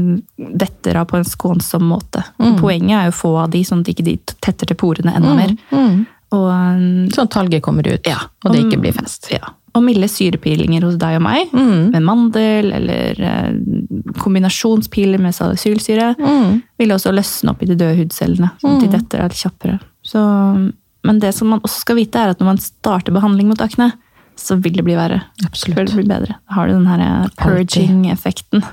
detter 0.61 0.97
av 1.01 1.05
på 1.11 1.17
en 1.19 1.25
skånsom 1.27 1.83
måte. 1.89 2.23
Mm. 2.41 2.55
Poenget 2.61 2.95
er 2.97 3.09
jo 3.09 3.13
å 3.15 3.19
få 3.19 3.31
av 3.43 3.51
de, 3.53 3.61
sånn 3.67 3.81
at 3.85 3.91
ikke 3.93 4.05
de 4.07 4.15
tetter 4.41 4.69
til 4.71 4.77
porene 4.81 5.13
enda 5.17 5.33
mer. 5.37 5.53
Og, 6.31 6.47
eh, 6.49 6.85
Sånn 7.13 7.27
at 7.27 7.33
talget 7.33 7.61
kommer 7.65 7.85
ut, 7.89 8.05
Ja. 8.07 8.17
og 8.45 8.53
det 8.53 8.63
ikke 8.65 8.81
blir 8.81 8.93
fest. 8.97 9.29
ja. 9.33 9.41
og 9.73 9.85
milde 9.85 10.07
syrepilinger 10.11 10.83
hos 10.83 10.97
deg 10.99 11.15
og 11.15 11.21
meg, 11.23 11.53
med 11.55 12.03
mandel 12.03 12.73
eller 12.75 13.21
eh, 13.23 13.53
kombinasjonspiler 14.19 15.21
med 15.21 15.31
salicylsyre, 15.35 16.09
vil 16.77 16.91
også 16.91 17.13
løsne 17.15 17.53
opp 17.53 17.61
i 17.63 17.69
de 17.69 17.77
døde 17.79 17.95
hudcellene, 18.01 18.49
sånn 18.61 18.75
at 18.77 18.83
de 18.83 18.89
detter 18.97 19.23
av 19.23 19.29
litt 19.31 19.39
kjappere. 19.39 19.77
Så, 20.03 20.19
men 21.03 21.19
det 21.19 21.33
som 21.35 21.49
man 21.49 21.61
også 21.65 21.81
skal 21.85 21.95
vite, 21.99 22.19
er 22.19 22.33
at 22.35 22.39
når 22.41 22.45
man 22.53 22.57
starter 22.61 23.11
behandling 23.15 23.47
mot 23.51 23.61
akne, 23.63 23.91
så 24.37 24.55
vil 24.61 24.73
det 24.79 24.83
bli 24.87 24.95
verre. 24.97 25.21
Absolutt. 25.45 25.77
Før 25.77 25.85
det 25.89 25.95
blir 25.99 26.09
bedre. 26.09 26.35
Da 26.49 26.55
har 26.57 26.67
du 26.67 26.73
den 26.73 26.87
her 26.89 27.01
eh, 27.05 27.29
purging-effekten. 27.41 28.63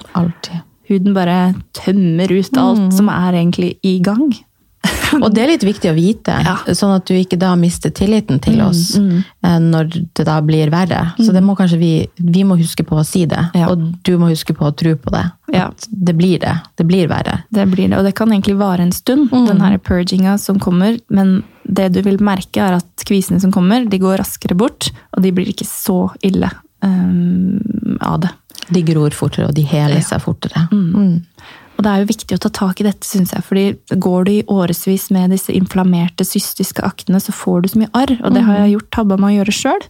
Huden 0.89 1.13
bare 1.17 1.39
tømmer 1.77 2.31
ut 2.33 2.57
alt 2.57 2.95
som 2.97 3.09
er 3.13 3.37
egentlig 3.43 3.75
i 3.85 3.99
gang. 4.01 4.31
Og 5.25 5.33
det 5.35 5.43
er 5.43 5.51
litt 5.51 5.65
viktig 5.67 5.91
å 5.91 5.97
vite, 5.97 6.33
Ja. 6.45 6.55
sånn 6.77 6.95
at 6.95 7.09
du 7.09 7.15
ikke 7.17 7.37
da 7.41 7.51
mister 7.59 7.91
tilliten 7.93 8.39
til 8.45 8.61
oss 8.65 8.95
eh, 8.97 9.59
når 9.61 9.91
det 10.17 10.25
da 10.29 10.39
blir 10.45 10.71
verre. 10.73 11.11
Så 11.19 11.33
det 11.35 11.43
må 11.45 11.57
kanskje 11.59 11.81
vi, 11.81 11.91
vi 12.17 12.45
må 12.47 12.57
huske 12.61 12.85
på 12.87 12.97
å 13.01 13.05
si 13.05 13.25
det, 13.29 13.41
Ja. 13.59 13.69
og 13.73 13.83
du 14.07 14.15
må 14.21 14.31
huske 14.31 14.55
på 14.57 14.69
å 14.69 14.73
tro 14.77 14.95
på 14.97 15.13
det. 15.13 15.25
Ja. 15.53 15.69
Det 15.91 16.15
blir 16.17 16.39
det. 16.45 16.55
Det 16.77 16.87
blir 16.89 17.09
verre. 17.11 17.43
Det 17.53 17.67
blir 17.73 17.89
det, 17.91 17.99
og 17.99 18.05
det 18.09 18.15
kan 18.17 18.33
egentlig 18.33 18.57
vare 18.61 18.85
en 18.87 18.93
stund, 18.93 19.29
den 19.33 19.61
her 19.65 19.77
purginga 19.79 20.39
som 20.39 20.61
kommer. 20.61 20.97
Men 21.11 21.43
det 21.69 21.91
du 21.95 22.01
vil 22.05 22.19
merke, 22.25 22.65
er 22.65 22.79
at 22.81 23.07
kvisene 23.09 23.41
som 23.43 23.53
kommer, 23.55 23.87
de 23.89 24.01
går 24.01 24.19
raskere 24.23 24.57
bort, 24.59 24.91
og 25.15 25.25
de 25.25 25.33
blir 25.37 25.51
ikke 25.53 25.69
så 25.69 26.09
ille 26.25 26.51
um, 26.85 27.99
av 28.01 28.23
det. 28.25 28.35
De 28.75 28.83
gror 28.85 29.15
fortere, 29.17 29.49
og 29.49 29.57
de 29.57 29.65
heler 29.69 30.03
seg 30.05 30.23
fortere. 30.25 30.67
Mm. 30.73 31.23
Og 31.79 31.85
det 31.87 31.93
er 31.93 32.03
jo 32.03 32.09
viktig 32.09 32.35
å 32.35 32.43
ta 32.43 32.51
tak 32.51 32.81
i 32.83 32.89
dette, 32.89 33.07
syns 33.07 33.33
jeg. 33.37 33.45
fordi 33.47 33.99
går 34.03 34.27
du 34.27 34.33
i 34.33 34.43
årevis 34.51 35.09
med 35.15 35.31
disse 35.31 35.55
inflammerte 35.55 36.27
cystiske 36.27 36.83
aktene, 36.83 37.21
så 37.23 37.33
får 37.33 37.63
du 37.63 37.71
så 37.71 37.83
mye 37.85 37.95
arr. 37.95 38.17
Og 38.19 38.35
det 38.35 38.43
har 38.49 38.65
jeg 38.65 38.75
gjort 38.75 38.91
tabba 38.97 39.19
med 39.21 39.31
å 39.31 39.37
gjøre 39.39 39.55
sjøl. 39.55 39.85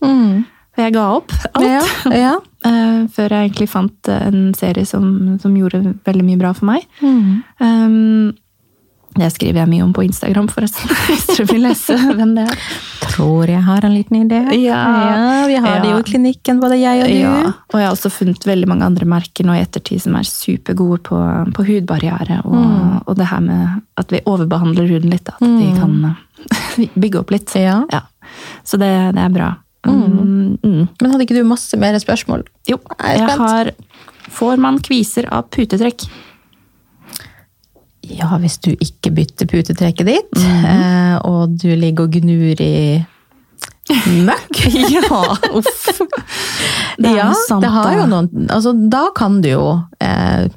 For 0.76 0.84
jeg 0.84 0.94
ga 0.94 1.06
opp 1.16 1.32
alt. 1.58 1.66
Ja, 1.66 2.14
ja. 2.14 2.36
Eh, 2.66 3.04
før 3.14 3.30
jeg 3.30 3.46
egentlig 3.46 3.68
fant 3.70 4.08
eh, 4.10 4.24
en 4.26 4.48
serie 4.58 4.82
som, 4.82 5.04
som 5.38 5.52
gjorde 5.54 5.92
veldig 6.04 6.24
mye 6.26 6.40
bra 6.40 6.48
for 6.58 6.66
meg. 6.66 6.88
Um, 6.98 8.17
det 9.18 9.28
skriver 9.34 9.62
jeg 9.62 9.70
mye 9.70 9.84
om 9.84 9.92
på 9.96 10.04
Instagram, 10.06 10.48
forresten. 10.52 10.90
Hvis 11.08 11.26
dere 11.30 11.46
vil 11.50 11.64
lese 11.66 11.96
hvem 11.98 12.34
det 12.36 12.46
er. 12.48 12.64
Tror 13.08 13.50
jeg 13.50 13.62
har 13.66 13.86
en 13.86 13.94
liten 13.94 14.20
idé. 14.20 14.40
Ja. 14.62 14.82
vi 15.48 15.58
har 15.64 15.82
det 15.82 15.92
jo 15.92 16.00
i 16.00 16.06
klinikken, 16.06 16.60
både 16.62 16.78
jeg 16.80 17.04
og 17.04 17.10
du. 17.10 17.18
Ja, 17.18 17.52
og 17.72 17.80
jeg 17.80 17.88
har 17.88 17.96
også 17.96 18.12
funnet 18.14 18.46
veldig 18.48 18.68
mange 18.70 18.88
andre 18.88 19.08
merker 19.08 19.48
nå 19.48 19.56
i 19.56 19.62
ettertid 19.64 20.04
som 20.04 20.16
er 20.18 20.28
supergode 20.28 21.00
på, 21.08 21.20
på 21.56 21.66
hudbarriere. 21.68 22.40
Og, 22.44 23.02
og 23.04 23.18
det 23.18 23.30
her 23.30 23.44
med 23.44 23.80
at 23.98 24.14
vi 24.14 24.22
overbehandler 24.24 24.90
huden 24.90 25.14
litt. 25.14 25.30
At 25.34 25.42
vi 25.42 25.72
kan 25.78 26.12
eh, 26.12 26.84
bygge 27.02 27.22
opp 27.22 27.34
litt. 27.34 27.54
Ja. 27.58 28.04
Så 28.64 28.80
det, 28.80 28.92
det 29.16 29.24
er 29.24 29.34
bra. 29.34 29.52
Mm. 29.88 30.58
Mm. 30.62 30.86
Men 31.00 31.12
hadde 31.12 31.24
ikke 31.24 31.38
du 31.38 31.44
masse 31.46 31.78
mer 31.80 31.96
spørsmål? 32.02 32.44
Jo, 32.68 32.80
Jeg 32.98 33.22
jeg 33.22 33.38
har 33.40 33.74
Får 34.28 34.58
man 34.60 34.76
kviser 34.84 35.24
av 35.32 35.46
putetrekk? 35.48 36.04
Ja, 38.08 38.30
hvis 38.40 38.58
du 38.64 38.70
ikke 38.72 39.12
bytter 39.14 39.46
putetrekket 39.46 40.06
ditt, 40.06 40.36
mm 40.36 40.64
-hmm. 40.64 41.20
og 41.24 41.56
du 41.62 41.68
ligger 41.74 42.04
og 42.04 42.12
gnur 42.12 42.60
i 42.60 43.04
møkk 44.26 44.60
ja, 44.94 45.36
uff. 45.52 45.88
Det 46.98 47.08
er 47.08 47.16
ja, 47.16 47.32
sant, 47.48 47.62
det 47.62 47.70
har 47.70 47.92
jo 47.94 48.06
noen 48.10 48.48
altså, 48.50 48.72
Da 48.72 49.08
kan 49.16 49.40
du 49.40 49.48
jo 49.48 49.66
eh, 50.02 50.48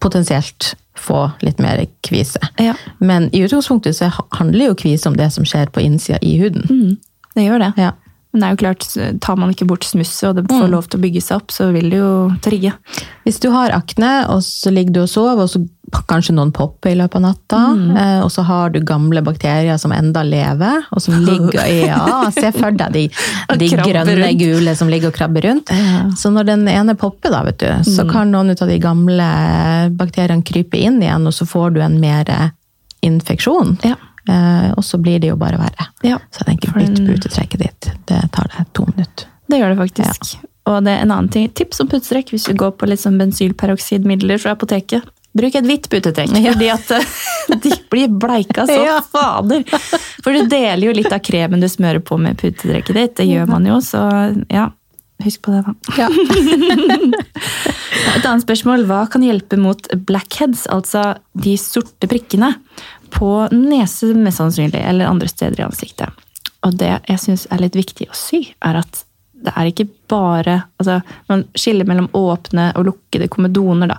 potensielt 0.00 0.74
få 1.00 1.30
litt 1.40 1.58
mer 1.58 1.80
kvise. 2.04 2.40
Ja. 2.60 2.74
Men 2.98 3.30
i 3.32 3.40
utgangspunktet 3.44 3.96
så 3.96 4.10
handler 4.36 4.70
jo 4.70 4.74
kvise 4.74 5.08
om 5.08 5.16
det 5.16 5.30
som 5.32 5.46
skjer 5.48 5.70
på 5.72 5.80
innsida 5.80 6.18
i 6.20 6.34
huden. 6.40 6.66
Mm, 6.68 6.96
det 7.34 7.46
gjør 7.46 7.62
det. 7.64 7.70
Ja. 7.80 7.92
Men 8.32 8.40
det 8.40 8.46
er 8.46 8.52
jo 8.54 8.58
klart, 8.62 9.20
tar 9.20 9.36
man 9.36 9.50
ikke 9.50 9.66
bort 9.66 9.82
smusset, 9.82 10.28
og 10.28 10.36
det 10.36 10.44
får 10.48 10.66
Mm. 10.68 10.70
lov 10.70 10.86
til 10.88 11.00
å 11.00 11.02
bygge 11.02 11.20
seg 11.22 11.36
opp, 11.40 11.48
så 11.50 11.72
vil 11.72 11.90
det 11.90 11.98
jo 11.98 12.30
trigge. 12.40 12.72
Hvis 13.26 13.40
du 13.40 13.50
har 13.50 13.70
akne, 13.70 14.28
og 14.30 14.38
så 14.46 14.70
ligger 14.70 14.92
du 14.92 15.00
og 15.02 15.08
sover, 15.08 15.42
og 15.42 15.48
så 15.50 15.66
kanskje 16.06 16.34
noen 16.36 16.52
popper 16.54 16.92
i 16.92 16.94
løpet 16.94 17.16
av 17.16 17.22
natta, 17.22 17.74
Mm. 17.74 17.96
eh, 17.98 18.20
og 18.22 18.30
så 18.30 18.44
har 18.44 18.70
du 18.70 18.78
gamle 18.86 19.20
bakterier 19.26 19.76
som 19.80 19.90
enda 19.90 20.22
lever, 20.22 20.84
og 20.92 21.02
som 21.02 21.14
ligger 21.26 21.50
Ja, 21.88 22.30
se 22.30 22.52
for 22.52 22.70
deg 22.70 22.92
de, 22.92 23.08
de 23.58 23.68
grønne, 23.68 24.14
rundt. 24.22 24.38
gule 24.38 24.76
som 24.76 24.86
ligger 24.88 25.08
og 25.08 25.14
krabber 25.14 25.42
rundt. 25.42 25.68
Ja. 25.74 26.06
Så 26.14 26.30
når 26.30 26.46
den 26.46 26.68
ene 26.68 26.94
popper, 26.94 27.30
da, 27.32 27.42
vet 27.42 27.58
du, 27.58 27.66
så 27.82 28.04
Mm. 28.06 28.10
kan 28.12 28.30
noen 28.30 28.50
av 28.50 28.68
de 28.68 28.78
gamle 28.78 29.90
bakteriene 29.96 30.44
krype 30.44 30.78
inn 30.78 31.00
igjen, 31.02 31.26
og 31.26 31.32
så 31.32 31.44
får 31.44 31.74
du 31.74 31.80
en 31.80 31.98
mer 32.00 32.52
infeksjon. 33.02 33.78
Ja. 33.82 33.96
Eh, 34.30 34.70
og 34.76 34.84
så 34.86 35.00
blir 35.02 35.18
det 35.22 35.32
jo 35.32 35.36
bare 35.40 35.58
verre. 35.60 35.88
Ja. 36.06 36.20
Så 36.30 36.44
jeg 36.44 36.52
tenker 36.52 36.76
bytt 36.78 37.00
putetrekket 37.08 37.64
ditt. 37.66 37.90
Det 38.10 38.20
tar 38.36 38.50
deg 38.54 38.68
to 38.76 38.86
minutter. 38.92 39.26
Det 39.50 39.58
gjør 39.58 39.72
det 39.74 39.80
faktisk. 39.82 40.36
Og 40.70 40.84
det 40.86 40.92
er 40.92 41.02
en 41.02 41.10
annen 41.16 41.30
ting, 41.34 41.48
tips 41.58 41.80
om 41.82 41.88
putetrekk 41.90 42.30
hvis 42.34 42.44
du 42.46 42.54
går 42.54 42.76
på 42.78 42.86
litt 42.86 43.00
sånn 43.02 43.16
bensylperoksidmidler 43.18 44.38
fra 44.38 44.52
apoteket. 44.54 45.08
Bruk 45.34 45.54
et 45.54 45.66
hvitt 45.66 45.86
putetrekk, 45.90 46.32
Ja. 46.42 46.52
fordi 46.54 46.68
at 46.74 46.90
eh, 46.90 47.58
de 47.64 47.70
blir 47.90 48.08
bleika 48.22 48.66
så 48.70 48.78
Ja. 48.84 48.98
fader. 49.02 49.62
For 50.24 50.32
du 50.34 50.46
deler 50.50 50.86
jo 50.90 50.92
litt 50.94 51.12
av 51.14 51.22
kremen 51.26 51.62
du 51.62 51.68
smører 51.70 52.02
på 52.02 52.18
med 52.18 52.38
putetrekket 52.38 52.94
ditt. 52.98 53.16
Det 53.22 53.26
gjør 53.30 53.48
man 53.50 53.66
jo, 53.66 53.78
så 53.82 54.04
ja. 54.50 54.68
Husk 55.20 55.42
på 55.44 55.52
det, 55.52 55.64
da. 55.66 55.74
Ja. 56.00 56.08
Et 58.16 58.24
annet 58.26 58.42
spørsmål. 58.44 58.86
Hva 58.88 59.02
kan 59.12 59.22
hjelpe 59.24 59.58
mot 59.60 59.84
blackheads, 60.08 60.64
altså 60.72 61.02
de 61.36 61.56
sorte 61.60 62.08
prikkene 62.10 62.54
på 63.12 63.30
nese 63.52 64.14
mest 64.16 64.40
sannsynlig, 64.40 64.80
eller 64.80 65.10
andre 65.10 65.28
steder 65.30 65.60
i 65.60 65.66
ansiktet? 65.68 66.26
Og 66.66 66.74
det 66.80 66.90
jeg 67.08 67.22
syns 67.22 67.46
er 67.50 67.62
litt 67.62 67.78
viktig 67.78 68.10
å 68.10 68.16
si, 68.16 68.42
er 68.64 68.80
at 68.82 69.04
det 69.40 69.54
er 69.56 69.70
ikke 69.70 69.86
bare 70.10 70.58
altså 70.76 70.98
Man 71.30 71.46
skiller 71.56 71.86
mellom 71.88 72.10
åpne 72.12 72.66
og 72.76 72.90
lukkede 72.90 73.30
komedoner, 73.32 73.94
da. 73.94 73.96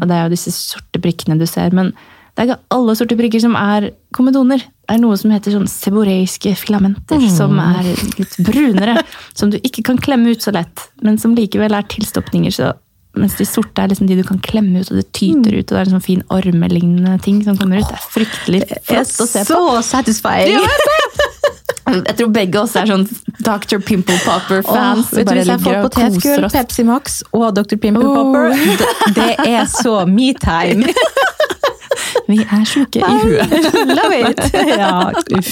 Og 0.00 0.08
det 0.10 0.16
er 0.16 0.26
jo 0.26 0.34
disse 0.34 0.52
sorte 0.52 1.00
prikkene 1.00 1.38
du 1.40 1.46
ser. 1.48 1.72
Men 1.72 1.94
det 2.34 2.42
er 2.42 2.48
ikke 2.50 2.74
alle 2.76 2.96
sorte 2.98 3.16
prikker 3.16 3.40
som 3.40 3.54
er 3.56 3.92
komedoner. 4.12 4.58
Det 4.58 4.96
er 4.96 5.00
noe 5.00 5.16
som 5.16 5.32
heter 5.32 5.54
sånn 5.54 5.70
seboreiske 5.70 6.52
filamenter, 6.60 7.22
som 7.32 7.56
er 7.62 7.86
litt 8.18 8.36
brunere. 8.44 8.98
Som 9.32 9.54
du 9.54 9.56
ikke 9.62 9.86
kan 9.86 10.00
klemme 10.02 10.34
ut 10.34 10.44
så 10.44 10.52
lett, 10.52 10.90
men 11.00 11.16
som 11.22 11.32
likevel 11.38 11.72
er 11.72 11.86
tilstopninger. 11.88 12.52
Så, 12.52 12.74
mens 13.14 13.36
de 13.38 13.46
sorte 13.46 13.82
er 13.82 13.92
liksom 13.92 14.08
de 14.10 14.16
du 14.18 14.24
kan 14.26 14.40
klemme 14.42 14.82
ut, 14.82 14.90
og 14.90 14.98
det 15.00 15.06
tyter 15.16 15.54
ut. 15.54 15.64
Og 15.64 15.74
det 15.74 15.80
er 15.80 15.88
liksom 15.90 16.04
fin 16.04 16.22
ormelignende 16.34 17.16
ting 17.24 17.42
som 17.46 17.58
kommer 17.58 17.82
ut. 17.82 17.88
Det 17.90 17.98
er 17.98 18.08
fryktelig 18.14 18.62
flott 18.88 19.20
å 19.24 19.28
se 19.30 19.44
på. 19.46 19.54
Så 19.54 19.82
satisfying! 19.90 20.58
Jeg 21.84 22.16
tror 22.16 22.30
begge 22.32 22.60
oss 22.62 22.72
er 22.80 22.88
sånn 22.88 23.02
Dr. 23.44 23.76
Pimple 23.84 24.16
Popper-fans. 24.24 25.04
Oh, 25.04 25.18
vet 25.18 25.28
du, 25.28 25.34
hvis 25.36 25.50
jeg 25.52 25.60
får 25.66 25.82
potetgull, 25.84 26.46
Pepsi 26.54 26.84
Max 26.88 27.18
og 27.36 27.50
Dr. 27.58 27.76
Pimple 27.76 28.08
Oh. 28.08 28.14
Popper, 28.16 28.56
det, 29.18 29.28
det 29.44 29.52
er 29.52 29.68
så 29.68 30.00
me-time! 30.08 30.88
Vi 32.28 32.38
er 32.42 32.64
sjuke 32.68 33.00
i 33.02 33.16
huet. 33.22 33.54
Love 33.98 34.20
it! 34.30 34.40
Ja, 34.78 35.10
uff. 35.36 35.50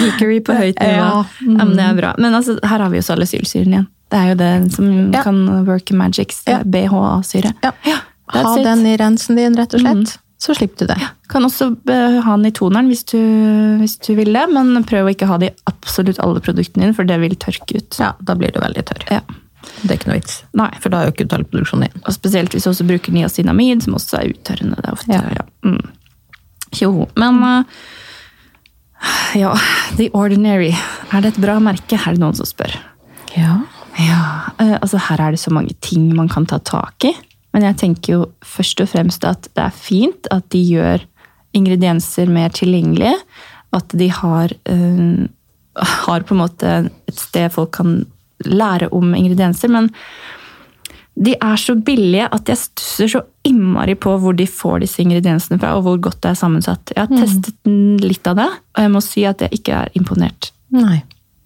Geekery 0.00 0.38
på 0.46 0.56
høyt 0.56 0.78
nivå. 0.80 0.94
Ja. 0.96 1.10
Ja, 1.42 1.64
men 1.66 1.74
det 1.76 1.84
er 1.84 1.98
bra. 1.98 2.14
Men 2.22 2.34
altså, 2.38 2.56
her 2.64 2.84
har 2.86 2.90
vi 2.92 3.00
jo 3.00 3.06
salicylsyren 3.06 3.74
igjen. 3.76 3.86
Det 4.12 4.18
er 4.20 4.32
jo 4.32 4.38
det 4.40 4.50
som 4.74 4.88
Ja. 5.14 5.22
kan 5.24 5.42
work 5.68 5.92
magics. 5.96 6.42
Er 6.46 6.64
BHA-syre. 6.64 7.54
Ja. 7.62 7.72
Ha 8.32 8.56
it. 8.58 8.64
den 8.64 8.86
i 8.88 8.96
rensen 9.00 9.36
din, 9.36 9.56
rett 9.58 9.74
og 9.76 9.80
slett. 9.84 10.18
Så 10.42 10.56
slipper 10.58 10.82
du 10.86 10.90
det. 10.90 10.96
Kan 11.30 11.44
også 11.46 11.68
eh, 11.92 12.16
ha 12.24 12.32
den 12.36 12.48
i 12.48 12.50
toneren 12.56 12.88
hvis 12.90 13.04
du, 13.12 13.18
hvis 13.78 13.94
du 14.02 14.14
vil 14.18 14.32
det, 14.34 14.42
men 14.50 14.82
prøv 14.88 15.06
å 15.06 15.12
ikke 15.12 15.28
ha 15.30 15.36
det 15.38 15.52
i 15.52 15.54
absolutt 15.70 16.18
alle 16.24 16.40
produktene 16.42 16.88
dine, 16.88 16.96
for 16.96 17.06
det 17.06 17.20
vil 17.22 17.36
tørke 17.38 17.78
ut. 17.78 17.98
Ja, 18.00 18.14
da 18.18 18.34
blir 18.34 18.50
du 18.50 18.58
veldig 18.58 18.82
tørr. 18.88 19.04
Ja. 19.12 19.20
Det 19.82 19.90
er 19.90 19.96
ikke 19.98 20.10
noe 20.10 20.18
vits. 20.20 20.36
Nei, 20.58 20.70
For 20.82 20.92
da 20.92 21.00
er 21.00 21.08
jo 21.08 21.14
ikke 21.14 21.28
talgproduksjonen 21.30 21.86
igjen. 21.88 22.04
Og 22.06 22.14
spesielt 22.16 22.54
hvis 22.54 22.66
du 22.66 22.70
også 22.72 22.86
bruker 22.88 23.14
niacinamid, 23.14 23.82
som 23.84 23.94
også 23.98 24.20
er 24.20 24.32
uttørrende. 24.34 24.78
Det 24.78 24.88
er 24.88 24.96
ofte, 24.96 25.12
Ja. 25.12 25.22
ja. 25.38 25.44
Mm. 25.66 25.90
Jo, 26.80 27.08
Men 27.20 27.42
uh, 27.44 27.64
ja, 29.36 29.52
The 29.98 30.08
Ordinary. 30.16 30.72
Er 31.12 31.20
det 31.24 31.34
et 31.34 31.42
bra 31.42 31.58
merke? 31.60 31.98
Er 31.98 32.14
det 32.16 32.22
noen 32.22 32.36
som 32.38 32.48
spør? 32.48 32.74
Ja. 33.36 33.60
Ja, 34.00 34.20
Uh, 34.60 34.76
altså 34.80 34.98
Her 35.08 35.20
er 35.20 35.30
det 35.34 35.40
så 35.40 35.50
mange 35.52 35.74
ting 35.80 36.14
man 36.14 36.28
kan 36.28 36.46
ta 36.46 36.58
tak 36.58 37.04
i. 37.08 37.12
Men 37.52 37.64
jeg 37.66 37.76
tenker 37.80 38.12
jo 38.12 38.20
først 38.44 38.80
og 38.80 38.88
fremst 38.88 39.24
at 39.28 39.48
det 39.56 39.64
er 39.64 39.74
fint 39.74 40.28
at 40.30 40.46
de 40.52 40.60
gjør 40.64 41.02
ingredienser 41.56 42.30
mer 42.32 42.52
tilgjengelige. 42.54 43.16
At 43.72 43.88
de 43.98 44.08
har, 44.12 44.52
uh, 44.70 45.24
har 46.06 46.24
på 46.28 46.34
en 46.36 46.40
måte 46.40 46.72
et 47.08 47.18
sted 47.18 47.52
folk 47.52 47.72
kan 47.76 48.04
lære 48.48 48.90
om 48.94 49.14
ingredienser. 49.18 49.72
Men 49.72 49.90
de 51.12 51.34
er 51.36 51.60
så 51.60 51.74
billige 51.76 52.28
at 52.32 52.48
jeg 52.48 52.60
stusser 52.60 53.10
så 53.14 53.22
innmari 53.46 53.94
på 54.00 54.14
hvor 54.20 54.36
de 54.36 54.46
får 54.48 54.82
disse 54.84 55.02
ingrediensene 55.02 55.60
fra, 55.60 55.74
og 55.76 55.84
hvor 55.86 56.00
godt 56.08 56.22
det 56.24 56.32
er 56.32 56.40
sammensatt. 56.40 56.94
Jeg 56.94 57.04
har 57.04 57.12
testet 57.12 57.72
litt 58.02 58.28
av 58.30 58.38
det, 58.40 58.50
og 58.76 58.86
jeg 58.86 58.92
må 58.94 59.02
si 59.04 59.26
at 59.28 59.44
jeg 59.44 59.60
ikke 59.60 59.82
er 59.84 59.98
imponert. 59.98 60.52
Nei. 60.72 61.02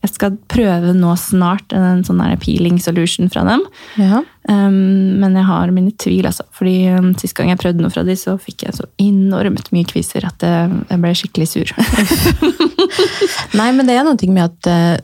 Jeg 0.06 0.12
skal 0.12 0.36
prøve 0.52 0.92
nå 0.94 1.16
snart 1.18 1.72
en 1.74 2.04
sånn 2.06 2.20
peeling 2.38 2.76
solution 2.78 3.30
fra 3.32 3.42
dem. 3.48 3.64
Ja. 3.98 4.20
Um, 4.46 5.18
men 5.18 5.34
jeg 5.34 5.48
har 5.48 5.72
mine 5.74 5.90
tvil, 5.98 6.28
altså. 6.28 6.46
Fordi 6.54 6.76
um, 6.94 7.08
sist 7.18 7.34
gang 7.34 7.50
jeg 7.50 7.58
prøvde 7.58 7.82
noe 7.82 7.90
fra 7.90 8.04
de, 8.06 8.14
så 8.14 8.36
fikk 8.38 8.68
jeg 8.68 8.76
så 8.76 8.86
enormt 9.02 9.72
mye 9.74 9.88
kviser 9.88 10.28
at 10.28 10.46
jeg, 10.46 10.78
jeg 10.92 11.02
ble 11.02 11.12
skikkelig 11.18 11.48
sur. 11.50 11.74
Nei, 13.58 13.72
men 13.74 13.82
det 13.88 13.98
er 13.98 14.06
noe 14.06 14.30
med 14.30 14.44
at 14.44 14.70
eh, 14.70 14.94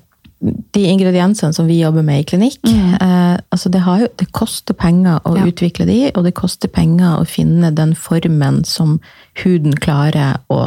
de 0.75 0.81
ingrediensene 0.91 1.55
som 1.55 1.67
vi 1.69 1.77
jobber 1.81 2.03
med 2.03 2.21
i 2.21 2.25
klinikk, 2.27 2.59
eh, 2.67 3.37
altså 3.55 3.71
det, 3.71 3.81
har 3.85 4.01
jo, 4.01 4.09
det 4.19 4.27
koster 4.35 4.75
penger 4.75 5.21
å 5.25 5.37
Ja. 5.39 5.45
utvikle 5.47 5.87
de, 5.87 6.11
og 6.17 6.25
det 6.27 6.35
koster 6.35 6.69
penger 6.69 7.21
å 7.21 7.27
finne 7.29 7.71
den 7.75 7.95
formen 7.95 8.65
som 8.67 8.97
huden 9.45 9.73
klarer 9.79 10.41
å 10.51 10.65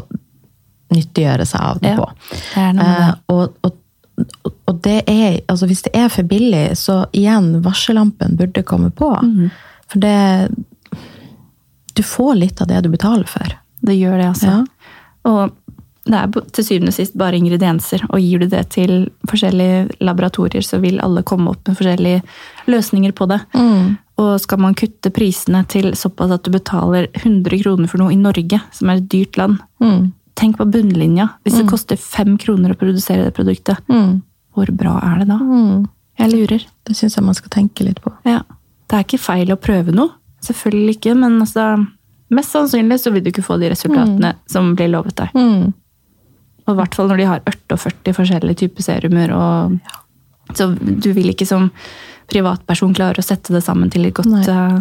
nyttiggjøre 0.95 1.45
seg 1.49 1.59
av 1.61 1.81
det 1.81 1.89
Ja, 1.91 1.97
på. 1.97 2.07
det. 2.55 2.85
Eh, 2.85 3.11
og, 3.33 3.57
og, 3.63 3.75
og 4.69 4.81
det 4.85 5.01
er, 5.11 5.41
altså 5.51 5.67
hvis 5.67 5.81
det 5.83 5.91
er 5.97 6.07
for 6.13 6.23
billig, 6.23 6.69
så 6.79 7.01
igjen, 7.11 7.61
varsellampen 7.65 8.37
burde 8.39 8.63
komme 8.63 8.91
på. 8.95 9.11
Mm. 9.23 9.49
For 9.91 9.99
det 9.99 10.49
Du 11.95 12.03
får 12.03 12.35
litt 12.35 12.61
av 12.61 12.67
det 12.67 12.81
du 12.83 12.89
betaler 12.91 13.23
for. 13.27 13.47
Det 13.81 13.93
gjør 13.95 14.17
det, 14.19 14.25
altså. 14.27 14.47
Ja. 14.47 14.63
Og 15.31 15.53
det 16.05 16.17
er 16.19 16.49
til 16.53 16.65
syvende 16.67 16.91
og 16.93 16.97
sist 16.97 17.15
bare 17.17 17.37
ingredienser, 17.39 18.03
og 18.11 18.21
gir 18.21 18.43
du 18.43 18.47
det 18.51 18.61
til 18.75 19.07
forskjellige 19.25 20.01
laboratorier, 20.05 20.61
så 20.61 20.77
vil 20.83 20.99
alle 21.01 21.23
komme 21.25 21.49
opp 21.49 21.65
med 21.65 21.77
forskjellige 21.79 22.21
løsninger 22.69 23.15
på 23.17 23.25
det. 23.31 23.39
Og 24.21 24.35
skal 24.39 24.61
man 24.61 24.77
kutte 24.77 25.09
prisene 25.11 25.63
til 25.67 25.89
såpass 25.97 26.31
at 26.37 26.45
du 26.45 26.51
betaler 26.53 27.09
100 27.17 27.57
kroner 27.63 27.89
for 27.91 27.99
noe 28.03 28.13
i 28.13 28.19
Norge, 28.19 28.61
som 28.71 28.91
er 28.93 29.01
et 29.01 29.09
dyrt 29.11 29.39
land, 29.41 29.57
tenk 30.35 30.59
på 30.59 30.67
bunnlinja. 30.67 31.29
Hvis 31.43 31.57
det 31.57 31.65
koster 31.71 31.99
fem 31.99 32.37
kroner 32.37 32.75
å 32.75 32.77
produsere 32.79 33.25
det 33.25 33.33
produktet, 33.35 33.81
hvor 34.55 34.69
bra 34.77 34.99
er 35.09 35.23
det 35.23 35.27
da? 35.33 35.39
Jeg 36.21 36.31
lurer. 36.31 36.67
Det 36.85 36.95
syns 36.95 37.17
jeg 37.17 37.25
man 37.25 37.35
skal 37.35 37.51
tenke 37.51 37.83
litt 37.83 37.99
på. 38.03 38.13
Ja. 38.23 38.43
Det 38.85 38.95
er 38.95 39.03
ikke 39.07 39.19
feil 39.19 39.49
å 39.51 39.57
prøve 39.59 39.91
noe. 39.95 40.13
Selvfølgelig 40.45 40.99
ikke, 40.99 41.15
men 41.17 41.41
altså 41.41 41.63
mest 42.29 42.53
sannsynlig 42.53 42.99
så 43.01 43.11
vil 43.11 43.23
du 43.25 43.31
ikke 43.33 43.43
få 43.45 43.57
de 43.57 43.71
resultatene 43.73 44.35
som 44.47 44.75
blir 44.77 44.93
lovet 44.93 45.17
deg. 45.17 45.33
Og 46.65 46.73
i 46.73 46.79
hvert 46.79 46.97
fall 46.97 47.11
når 47.11 47.21
de 47.21 47.29
har 47.29 47.45
48 47.45 48.15
forskjellige 48.17 48.65
typer 48.65 48.85
serumer. 48.85 49.33
Og, 49.35 49.79
Så 50.57 50.71
du 50.75 51.11
vil 51.13 51.33
ikke 51.33 51.47
som 51.49 51.69
privatperson 52.25 52.93
klare 52.97 53.21
å 53.21 53.25
sette 53.25 53.53
det 53.53 53.61
sammen 53.61 53.91
til 53.93 54.07
et 54.07 54.15
godt 54.17 54.31
program. 54.31 54.79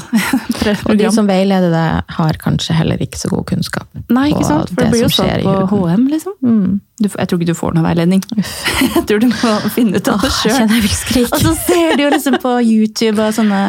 eh, 0.65 0.85
Og 0.89 0.97
de 0.97 1.11
som 1.13 1.29
veileder 1.29 1.73
deg, 1.73 2.15
har 2.17 2.39
kanskje 2.41 2.77
heller 2.77 3.03
ikke 3.05 3.21
så 3.21 3.29
god 3.33 3.45
kunnskap 3.51 3.85
Nei, 4.09 4.31
ikke 4.33 4.47
sant? 4.49 4.73
For 4.73 4.81
det, 4.81 4.91
blir 4.95 5.05
jo 5.05 5.11
sånn 5.13 5.45
på. 5.45 5.81
HM, 5.85 6.07
liksom. 6.13 6.37
Mm. 6.41 6.81
Du, 7.03 7.09
jeg 7.11 7.29
tror 7.29 7.41
ikke 7.41 7.51
du 7.51 7.59
får 7.59 7.77
noe 7.77 7.85
veiledning. 7.85 8.23
Jeg 8.95 9.05
tror 9.11 9.21
du 9.21 9.29
må 9.29 9.55
finne 9.75 9.99
ut 9.99 10.11
av 10.13 10.23
det 10.23 10.31
sjøl. 10.31 10.75
Og 11.35 11.39
så 11.43 11.55
ser 11.67 11.97
du 11.99 12.05
jo 12.05 12.11
liksom 12.15 12.39
på 12.43 12.53
YouTube 12.63 13.19
og 13.19 13.35
sånne 13.37 13.63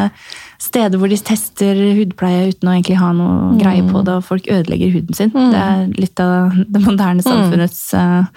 steder 0.62 1.00
hvor 1.02 1.10
de 1.12 1.18
tester 1.18 1.80
hudpleie 1.98 2.50
uten 2.52 2.70
å 2.70 2.74
egentlig 2.76 2.98
ha 3.00 3.12
noe 3.16 3.56
greie 3.60 3.84
på 3.88 4.04
det, 4.08 4.18
og 4.20 4.28
folk 4.28 4.48
ødelegger 4.52 4.94
huden 4.96 5.18
sin. 5.18 5.32
Mm. 5.36 5.50
Det 5.52 5.64
er 5.64 5.88
litt 6.02 6.20
av 6.24 6.56
det 6.68 6.82
moderne 6.84 7.26
samfunnets 7.26 7.82
eh, 7.94 8.30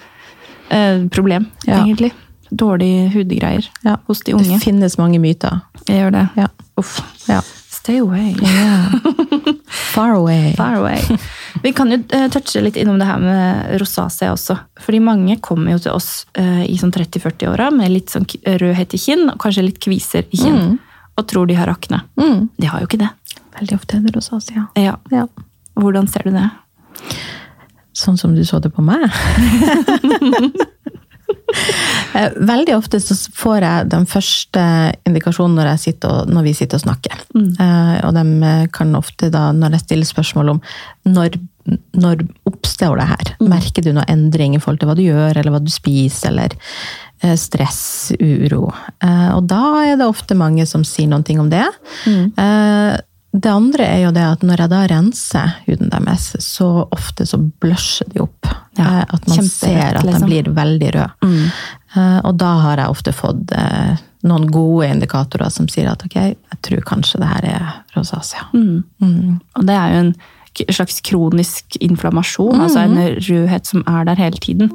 uh, 0.73 1.07
problem, 1.13 1.47
Ja. 1.67 1.83
egentlig. 1.83 2.11
Dårlige 2.49 3.11
hudgreier 3.13 3.67
Ja. 3.85 3.97
hos 4.07 4.19
de 4.25 4.33
unge. 4.33 4.57
Det 4.57 4.63
finnes 4.63 4.97
mange 4.97 5.19
myter. 5.21 5.61
Jeg 5.87 6.01
gjør 6.01 6.11
det. 6.17 6.29
Ja. 6.35 6.47
Uff. 6.77 6.95
Ja. 7.29 7.41
Stay 7.69 7.99
away. 8.01 8.33
Far 9.93 10.11
away. 10.15 10.53
Far 10.57 10.75
away. 10.79 10.99
Vi 11.63 11.71
kan 11.73 11.91
jo 11.91 11.99
eh, 12.09 12.27
touche 12.33 12.61
litt 12.61 12.75
innom 12.77 12.97
det 12.99 13.05
her 13.07 13.19
med 13.21 13.79
rosacea 13.81 14.31
også. 14.33 14.57
Fordi 14.81 14.99
mange 15.03 15.37
kommer 15.41 15.71
jo 15.75 15.79
til 15.85 15.91
oss 15.95 16.25
i 16.37 16.75
sånn 16.79 16.91
30-40-åra 16.93 17.69
med 17.73 17.91
litt 17.93 18.09
sånn 18.13 18.25
rødhet 18.59 18.93
i 18.95 19.01
kinn, 19.01 19.27
og 19.31 19.37
kanskje 19.41 19.65
litt 19.65 19.79
kviser 19.83 20.25
i 20.31 20.37
kinn, 20.41 20.77
og 21.19 21.27
tror 21.29 21.49
de 21.49 21.57
har 21.59 21.71
akne. 21.71 22.01
Mm. 22.19 22.47
De 22.57 22.71
har 22.71 22.81
jo 22.81 22.89
ikke 22.89 23.01
det. 23.03 23.11
Veldig 23.59 23.75
ofte 23.75 23.97
er 23.99 24.07
det 24.07 24.15
oss, 24.19 24.51
Ja. 24.79 24.95
Ja. 25.11 25.27
Hvordan 25.79 26.07
ser 26.11 26.25
du 26.27 26.31
det? 26.35 26.47
Sånn 27.95 28.17
som 28.19 28.35
du 28.35 28.43
så 28.47 28.59
det 28.63 28.71
på 28.75 28.85
meg. 28.85 29.07
Eh, 32.13 32.31
Veldig 32.35 32.73
ofte 32.75 32.99
så 33.01 33.15
får 33.37 33.63
jeg 33.63 33.89
den 33.91 34.05
første 34.09 34.61
indikasjonen 35.07 35.55
når, 35.57 35.71
sitter 35.81 36.11
og, 36.13 36.31
når 36.33 36.45
vi 36.47 36.53
sitter 36.57 36.79
og 36.79 36.83
snakker. 36.83 37.21
Eh, 37.37 37.95
og 38.05 38.15
de 38.17 38.51
kan 38.73 38.95
ofte 38.97 39.29
da, 39.33 39.47
når 39.55 39.77
jeg 39.77 39.83
stiller 39.85 40.09
spørsmål 40.09 40.53
om 40.55 40.61
når, 41.09 41.37
når 41.97 42.23
oppstår 42.49 42.99
det 42.99 43.09
her, 43.09 43.33
merker 43.43 43.85
du 43.85 43.91
noe 43.95 44.07
endring 44.11 44.55
i 44.55 44.61
forhold 44.61 44.81
til 44.81 44.89
hva 44.89 44.97
du 44.97 45.03
gjør, 45.05 45.37
eller 45.37 45.53
hva 45.55 45.61
du 45.63 45.71
spiser, 45.73 46.31
eller 46.31 46.55
eh, 47.21 47.35
stress, 47.39 47.83
uro. 48.19 48.69
Eh, 49.03 49.29
og 49.35 49.45
da 49.49 49.63
er 49.85 49.99
det 49.99 50.09
ofte 50.09 50.37
mange 50.39 50.65
som 50.69 50.85
sier 50.87 51.09
noen 51.11 51.25
ting 51.27 51.41
om 51.41 51.51
det. 51.51 51.67
Eh, 52.09 52.95
det 53.29 53.51
andre 53.53 53.85
er 53.85 53.99
jo 54.07 54.13
det 54.15 54.25
at 54.25 54.43
når 54.45 54.63
jeg 54.63 54.71
da 54.71 54.83
renser 54.89 55.51
huden 55.67 55.91
deres, 55.93 56.31
så 56.41 56.69
ofte 56.89 57.27
så 57.29 57.37
blusher 57.37 58.09
de 58.09 58.23
opp. 58.25 58.49
Ja, 58.79 59.03
at 59.05 59.27
man 59.29 59.45
ser 59.45 59.99
at 59.99 60.05
liksom. 60.07 60.25
de 60.25 60.31
blir 60.31 60.49
veldig 60.55 60.93
røde. 60.95 61.33
Eh, 61.93 62.19
og 62.23 62.33
da 62.41 62.53
har 62.63 62.81
jeg 62.81 62.95
ofte 62.95 63.13
fått 63.13 63.53
noen 64.27 64.49
gode 64.51 64.89
indikatorer 64.89 65.51
som 65.53 65.69
sier 65.71 65.91
at 65.91 66.03
ok, 66.03 66.17
jeg 66.17 66.59
tror 66.65 66.83
kanskje 66.87 67.21
det 67.21 67.29
her 67.29 67.47
er 67.53 67.69
rosacea. 67.95 68.49
Mm. 68.51 69.39
Og 69.55 69.67
det 69.67 69.77
er 69.77 69.93
jo 69.93 70.01
en 70.03 70.11
slags 70.73 70.99
kronisk 71.05 71.77
inflammasjon, 71.79 72.59
altså 72.61 72.79
en 72.85 72.97
rødhet 73.19 73.65
som 73.69 73.83
er 73.87 74.05
der 74.09 74.15
hele 74.19 74.37
tiden. 74.41 74.71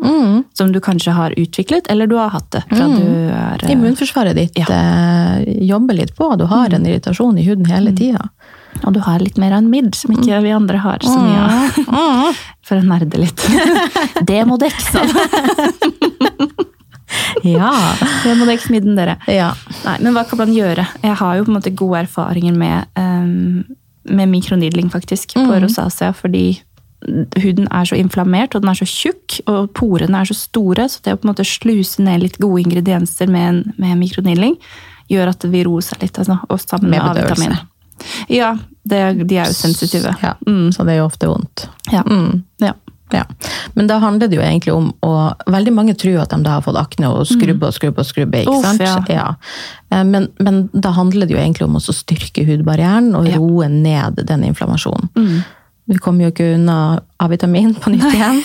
Som 0.54 0.73
du 0.73 0.81
kanskje 0.81 1.12
har 1.16 1.35
utviklet, 1.40 1.90
eller 1.93 2.07
du 2.11 2.16
har 2.16 2.31
hatt 2.35 2.50
det 2.54 2.62
fra 2.71 2.87
du 2.88 3.02
er 3.35 3.64
eh, 3.64 3.73
Immunforsvaret 3.75 4.37
ditt 4.38 4.59
Ja. 4.59 4.66
eh, 4.71 5.45
jobber 5.69 5.95
litt 5.99 6.14
på, 6.16 6.31
du 6.38 6.45
har 6.50 6.73
en 6.75 6.87
irritasjon 6.87 7.38
i 7.38 7.47
huden 7.49 7.66
hele 7.71 7.93
tida. 7.97 8.28
Og 8.85 8.93
du 8.97 9.00
har 9.07 9.21
litt 9.23 9.37
mer 9.38 9.52
av 9.54 9.59
en 9.62 9.71
midd, 9.71 9.95
som 9.95 10.10
ikke 10.17 10.41
vi 10.43 10.50
andre 10.50 10.78
har 10.82 10.99
så 11.06 11.15
mye 11.15 11.43
av. 11.47 12.34
For 12.67 12.80
å 12.80 12.82
nerde 12.87 13.21
litt. 13.23 13.45
Demodex, 14.30 14.89
altså. 14.95 15.26
Ja. 17.45 17.71
Demodex-midden, 18.25 18.97
dere. 18.99 19.17
ja. 19.30 19.52
Nei, 19.84 19.99
men 20.02 20.15
hva 20.17 20.25
kan 20.26 20.41
man 20.41 20.52
gjøre? 20.54 20.87
Jeg 21.04 21.15
har 21.21 21.37
jo 21.39 21.45
på 21.47 21.52
en 21.52 21.58
måte 21.58 21.71
gode 21.76 22.00
erfaringer 22.06 22.56
med, 22.56 22.89
ehm, 22.99 23.65
med 24.04 24.28
mikronidling, 24.28 24.90
faktisk, 24.93 25.34
på 25.34 25.58
rosacea, 25.64 26.12
fordi 26.12 26.62
huden 27.43 27.69
er 27.69 27.84
så 27.84 27.99
inflammert, 28.00 28.54
og 28.54 28.64
den 28.64 28.71
er 28.73 28.78
så 28.78 28.88
tjukk, 28.88 29.38
og 29.50 29.71
porene 29.76 30.21
er 30.21 30.28
så 30.28 30.36
store, 30.38 30.88
så 30.88 31.02
det 31.04 31.14
å 31.14 31.21
på 31.21 31.28
en 31.28 31.32
måte 31.34 31.47
sluse 31.49 32.04
ned 32.04 32.23
litt 32.25 32.38
gode 32.40 32.62
ingredienser 32.64 33.28
med, 33.32 33.49
en, 33.49 33.75
med 33.80 34.00
mikronidling, 34.00 34.56
gjør 35.12 35.34
at 35.34 35.45
det 35.45 35.50
vil 35.52 35.69
roe 35.69 35.84
seg 35.84 36.00
litt, 36.04 36.19
altså, 36.21 36.38
og 36.49 36.60
sammen 36.62 36.95
Med 36.95 37.02
med. 37.02 37.25
A-vitamin. 37.25 37.58
Ja, 38.32 38.54
det, 38.82 39.00
de 39.28 39.36
er 39.38 39.52
jo 39.52 39.56
sensitive. 39.56 40.14
Ja, 40.23 40.34
Så 40.73 40.84
det 40.84 40.97
jo 40.99 41.04
ofte 41.06 41.28
vondt. 41.30 41.69
Ja. 41.93 42.02
Mm. 42.08 42.43
ja. 42.58 42.73
Ja. 43.12 43.25
Men 43.75 43.86
da 43.86 43.99
handler 44.02 44.28
det 44.28 44.38
jo 44.38 44.43
egentlig 44.43 44.73
om 44.75 44.86
å 45.04 45.10
Veldig 45.50 45.73
mange 45.76 45.95
tror 45.99 46.23
at 46.23 46.32
de 46.32 46.38
da 46.43 46.56
har 46.56 46.62
fått 46.64 46.78
akne 46.80 47.10
og 47.12 47.26
skrubbe 47.28 47.69
og 47.69 47.75
skrubbe 47.76 48.00
og 48.00 48.08
skrubbe. 48.08 48.40
ikke 48.43 48.54
Uff, 48.56 48.64
sant? 48.64 48.80
ja. 48.80 48.95
Ja. 49.93 50.04
Men, 50.04 50.30
men 50.40 50.69
da 50.73 50.90
handler 50.97 51.28
det 51.28 51.36
jo 51.36 51.40
egentlig 51.43 51.69
om 51.69 51.76
å 51.78 51.82
styrke 51.84 52.47
hudbarrieren 52.49 53.12
og 53.19 53.28
Ja. 53.28 53.36
roe 53.38 53.69
ned 53.69 54.23
den 54.26 54.45
inflammasjonen. 54.49 55.10
Vi 55.86 55.99
kommer 56.00 56.25
jo 56.25 56.30
ikke 56.32 56.54
unna 56.54 57.00
A-vitamin 57.21 57.75
på 57.76 57.93
nytt 57.93 58.08
igjen. 58.14 58.40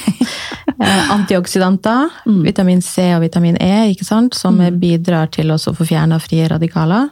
Antioksidanter, 1.15 2.09
mm. 2.27 2.41
vitamin 2.43 2.81
C 2.83 3.05
og 3.15 3.21
vitamin 3.23 3.55
E, 3.63 3.89
ikke 3.93 4.05
sant? 4.07 4.35
som 4.35 4.59
bidrar 4.79 5.31
til 5.31 5.51
å 5.55 5.57
få 5.57 5.87
fjerna 5.87 6.19
frie 6.19 6.47
radikaler. 6.51 7.07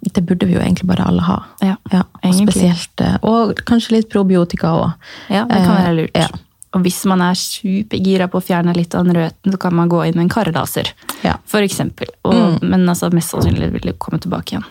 Det 0.00 0.22
burde 0.26 0.46
vi 0.46 0.56
jo 0.56 0.60
egentlig 0.62 0.88
bare 0.88 1.06
alle 1.08 1.24
ha. 1.26 1.38
Ja, 1.64 1.76
og 1.92 2.34
spesielt, 2.34 3.00
eh, 3.04 3.16
og 3.26 3.58
kanskje 3.68 3.98
litt 3.98 4.10
probiotika 4.12 4.74
òg. 4.76 5.08
Ja, 5.32 5.44
det 5.48 5.62
kan 5.64 5.74
være 5.74 5.96
lurt. 6.00 6.14
Eh, 6.14 6.26
ja. 6.26 6.44
Og 6.76 6.84
hvis 6.84 7.00
man 7.08 7.22
er 7.24 7.38
supergira 7.38 8.28
på 8.28 8.42
å 8.42 8.44
fjerne 8.44 8.74
litt 8.76 8.94
av 8.94 9.06
den 9.06 9.16
røten, 9.16 9.54
så 9.54 9.60
kan 9.60 9.74
man 9.74 9.88
gå 9.88 10.02
inn 10.04 10.18
med 10.18 10.26
en 10.26 10.34
karlaser. 10.34 10.90
Ja. 11.22 11.38
Mm. 11.38 11.46
For 11.48 11.64
eksempel. 11.64 12.12
Og, 12.28 12.60
Men 12.62 12.84
altså, 12.88 13.08
mest 13.14 13.32
sannsynlig 13.32 13.72
vil 13.72 13.88
det 13.88 13.98
komme 13.98 14.20
tilbake 14.20 14.54
igjen. 14.56 14.68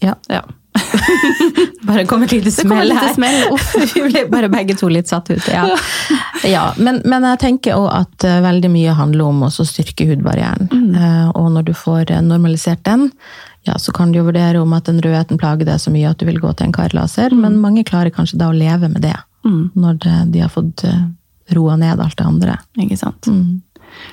Ja. 0.00 0.14
Ja. 0.30 0.44
Bare 1.88 2.04
kom 2.06 2.22
et 2.22 2.32
lite 2.32 2.52
smell 2.54 2.92
her. 2.94 3.14
smell. 3.14 3.56
Vi 3.94 4.04
ble 4.04 4.24
bare 4.30 4.50
begge 4.52 4.76
to 4.78 4.90
litt 4.92 5.10
satt 5.10 5.30
ut. 5.30 5.42
Ja, 5.50 5.64
ja 6.54 6.64
men, 6.76 7.00
men 7.08 7.26
jeg 7.32 7.40
tenker 7.42 7.78
også 7.78 8.04
at 8.04 8.26
eh, 8.28 8.40
veldig 8.44 8.70
mye 8.70 8.94
handler 8.98 9.32
om 9.32 9.42
å 9.48 9.50
styrke 9.50 10.06
hudbarrieren. 10.10 10.68
Mm. 10.70 11.32
Og 11.34 11.50
når 11.56 11.70
du 11.70 11.74
får 11.76 12.12
normalisert 12.22 12.84
den, 12.86 13.08
ja, 13.66 13.74
så 13.78 13.92
kan 13.92 14.12
du 14.12 14.18
jo 14.20 14.24
vurdere 14.28 14.60
om 14.62 14.72
at 14.72 14.84
den 14.88 15.00
rødheten 15.04 15.38
plager 15.38 15.64
deg 15.68 15.80
så 15.80 15.90
mye 15.92 16.08
at 16.10 16.18
du 16.18 16.26
vil 16.26 16.38
gå 16.40 16.52
til 16.56 16.66
en 16.68 16.72
karlaser, 16.72 17.30
Mm. 17.34 17.40
men 17.40 17.58
mange 17.60 17.84
klarer 17.84 18.10
kanskje 18.14 18.38
da 18.38 18.48
å 18.48 18.56
leve 18.56 18.88
med 18.88 19.02
det. 19.02 19.16
Når 19.44 19.98
de, 20.04 20.14
de 20.32 20.40
har 20.40 20.48
fått 20.52 20.84
eh, 20.84 21.06
roa 21.56 21.76
ned 21.76 22.00
alt 22.00 22.16
det 22.18 22.26
andre. 22.26 22.58
Ikke 22.78 22.98
sant? 22.98 23.26
Mm. 23.26 23.62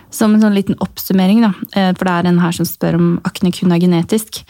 Som 0.10 0.34
en 0.36 0.41
sånn 0.41 0.55
liten 0.55 0.75
oppsummering, 0.79 1.41
da. 1.43 1.53
eh, 1.75 1.91
For 1.97 2.05
det 2.08 2.13
er 2.13 2.29
en 2.31 2.39
her 2.39 2.51
som 2.55 2.65
spør 2.65 2.95
om 2.95 3.10
akne 3.27 3.51
kun 3.51 3.71
er 3.75 3.79
genetisk. 3.84 4.43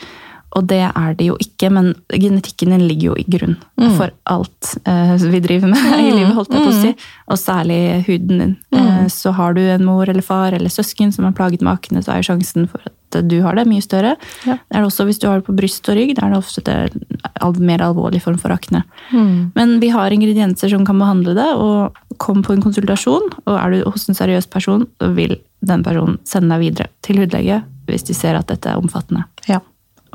Og 0.56 0.68
det 0.70 0.84
er 0.88 1.16
det 1.20 1.26
jo 1.28 1.36
ikke, 1.42 1.68
men 1.74 1.90
genetikken 2.14 2.70
din 2.72 2.86
ligger 2.88 3.10
jo 3.10 3.16
i 3.20 3.26
grunn 3.28 3.58
for 3.98 4.14
alt 4.32 4.70
eh, 4.88 5.18
vi 5.20 5.42
driver 5.44 5.68
med 5.68 6.00
i 6.00 6.12
livet, 6.16 6.32
holdt 6.38 6.54
jeg 6.56 6.64
på 6.64 6.70
å 6.72 6.82
si. 6.82 6.94
Og 7.28 7.38
særlig 7.42 7.80
huden 8.08 8.40
din. 8.40 8.54
Eh, 8.72 9.08
så 9.12 9.34
har 9.36 9.54
du 9.58 9.60
en 9.66 9.84
mor 9.84 10.08
eller 10.08 10.24
far 10.24 10.54
eller 10.56 10.70
søsken 10.72 11.12
som 11.12 11.26
er 11.28 11.36
plaget 11.36 11.62
med 11.66 11.74
akne, 11.76 12.00
så 12.06 12.14
er 12.14 12.22
jo 12.22 12.30
sjansen 12.32 12.70
for 12.72 12.80
at 12.88 12.95
du 13.24 13.38
har 13.46 13.56
det, 13.56 13.68
mye 13.70 13.84
større. 13.84 14.16
Ja. 14.44 14.58
Det 14.58 14.76
er 14.76 14.84
det 14.84 14.90
også 14.90 15.06
hvis 15.08 15.22
du 15.22 15.28
har 15.30 15.40
det 15.40 15.48
på 15.48 15.56
bryst 15.56 15.88
og 15.92 15.98
rygg. 16.00 16.16
Da 16.18 16.28
er 16.28 16.36
det 16.36 16.42
ofte 16.42 16.76
en 16.76 17.66
mer 17.66 17.84
alvorlig 17.86 18.22
form 18.24 18.40
for 18.42 18.54
akne. 18.56 18.84
Men 19.12 19.78
vi 19.84 19.92
har 19.94 20.14
ingredienser 20.14 20.72
som 20.74 20.86
kan 20.88 21.00
behandle 21.02 21.36
det, 21.38 21.48
og 21.56 21.96
kom 22.22 22.44
på 22.46 22.56
en 22.56 22.64
konsultasjon. 22.64 23.32
Og 23.46 23.56
er 23.56 23.74
du 23.74 23.90
hos 23.90 24.10
en 24.10 24.18
seriøs 24.18 24.50
person, 24.52 24.88
så 25.02 25.12
vil 25.16 25.38
den 25.66 25.84
personen 25.86 26.20
sende 26.28 26.54
deg 26.56 26.68
videre 26.68 26.92
til 27.06 27.24
hudlege 27.24 27.64
hvis 27.90 28.06
de 28.08 28.16
ser 28.18 28.38
at 28.38 28.50
dette 28.50 28.70
er 28.70 28.82
omfattende. 28.82 29.26
Ja. 29.50 29.60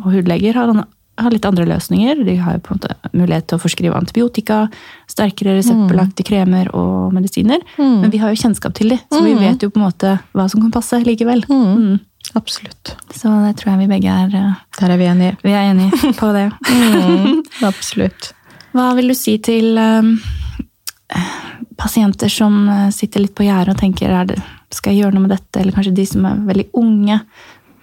Og 0.02 0.10
hudleger 0.14 0.56
har, 0.58 0.72
har 1.20 1.34
litt 1.34 1.46
andre 1.46 1.66
løsninger. 1.68 2.24
De 2.26 2.34
har 2.40 2.58
på 2.64 2.74
en 2.74 2.80
måte 2.80 3.14
mulighet 3.14 3.46
til 3.50 3.58
å 3.58 3.62
forskrive 3.62 3.98
antibiotika, 3.98 4.64
sterkere 5.10 5.54
reseptbelagte 5.58 6.26
kremer 6.26 6.72
og 6.74 7.14
medisiner. 7.14 7.62
Men 7.78 8.10
vi 8.10 8.22
har 8.22 8.34
jo 8.34 8.40
kjennskap 8.42 8.74
til 8.78 8.94
de, 8.94 9.00
så 9.10 9.22
vi 9.22 9.36
vet 9.38 9.62
jo 9.62 9.70
på 9.70 9.78
en 9.78 9.86
måte 9.86 10.16
hva 10.34 10.48
som 10.50 10.64
kan 10.64 10.74
passe 10.74 10.98
likevel. 11.06 11.44
Mm. 11.50 12.00
Absolutt. 12.38 12.94
Så 13.14 13.30
det 13.44 13.56
tror 13.58 13.72
jeg 13.72 13.80
vi 13.82 13.90
begge 13.90 14.12
er, 14.12 14.34
eh, 14.36 14.58
Der 14.78 14.90
er 14.94 15.00
vi 15.00 15.08
enige. 15.10 15.36
vi 15.42 15.50
er 15.50 15.70
enige 15.72 16.12
på 16.18 16.30
det. 16.36 16.50
Absolutt. 17.70 18.32
Hva 18.72 18.92
vil 18.94 19.10
du 19.10 19.16
si 19.18 19.36
til 19.42 19.78
um, 19.78 20.12
pasienter 21.80 22.30
som 22.30 22.68
eh, 22.68 22.90
sitter 22.94 23.24
litt 23.24 23.34
på 23.34 23.46
gjerdet 23.48 23.74
og 23.74 23.80
tenker 23.80 24.12
er 24.14 24.28
det, 24.30 24.38
skal 24.70 24.94
jeg 24.94 25.04
gjøre 25.04 25.16
noe 25.16 25.26
med 25.26 25.34
dette, 25.34 25.58
eller 25.58 25.74
kanskje 25.74 25.96
de 25.96 26.06
som 26.06 26.28
er 26.28 26.44
veldig 26.46 26.68
unge, 26.78 27.18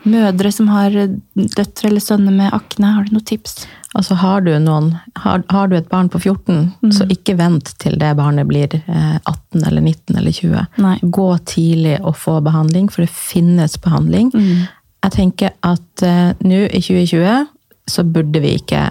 mødre 0.08 0.52
som 0.56 0.70
har 0.72 0.94
døtre 0.96 1.90
eller 1.90 2.04
sønner 2.04 2.32
med 2.32 2.54
akne, 2.56 2.94
har 2.96 3.04
du 3.04 3.18
noen 3.18 3.28
tips? 3.28 3.66
Altså 3.98 4.18
har 4.22 4.44
du, 4.46 4.52
noen, 4.62 4.92
har, 5.24 5.42
har 5.50 5.70
du 5.70 5.76
et 5.78 5.90
barn 5.90 6.10
på 6.14 6.20
14, 6.22 6.92
så 6.94 7.08
ikke 7.10 7.38
vent 7.40 7.72
til 7.82 7.98
det 7.98 8.12
barnet 8.20 8.46
blir 8.50 8.76
eh, 8.78 9.18
18 9.18 9.64
eller 9.64 9.82
19 9.82 10.20
eller 10.20 10.36
20. 10.38 10.66
Nei. 10.86 10.96
Gå 11.02 11.28
tidlig 11.50 11.96
og 12.04 12.14
få 12.22 12.38
behandling, 12.46 12.92
for 12.94 13.04
det 13.04 13.10
finnes 13.10 13.80
behandling. 13.82 14.30
Jeg 14.38 15.14
tenker 15.16 15.54
at 15.66 16.06
uh, 16.06 16.34
nå 16.46 16.64
i 16.68 16.82
2020 16.84 17.48
så 17.88 18.04
burde 18.04 18.42
vi 18.44 18.58
ikke 18.60 18.82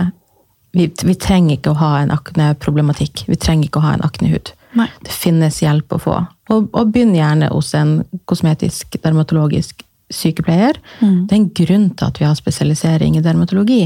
vi, 0.77 0.87
vi 1.09 1.15
trenger 1.17 1.57
ikke 1.57 1.73
å 1.73 1.81
ha 1.81 1.91
en 2.03 2.13
akneproblematikk. 2.13 3.25
Vi 3.31 3.39
trenger 3.41 3.69
ikke 3.69 3.81
å 3.81 3.87
ha 3.87 3.95
en 3.97 4.05
aknehud. 4.05 4.53
Nei. 4.77 4.89
Det 5.05 5.15
finnes 5.15 5.63
hjelp 5.63 5.95
å 5.97 6.01
få. 6.03 6.17
Og, 6.53 6.69
og 6.77 6.93
begynn 6.93 7.15
gjerne 7.17 7.49
hos 7.53 7.73
en 7.79 7.99
kosmetisk 8.29 8.99
dermatologisk 9.05 9.87
sykepleier. 10.13 10.77
Det 11.01 11.35
er 11.35 11.41
en 11.41 11.49
grunn 11.57 11.89
til 11.99 12.07
at 12.07 12.21
vi 12.21 12.27
har 12.29 12.37
spesialisering 12.39 13.17
i 13.19 13.23
dermatologi. 13.25 13.81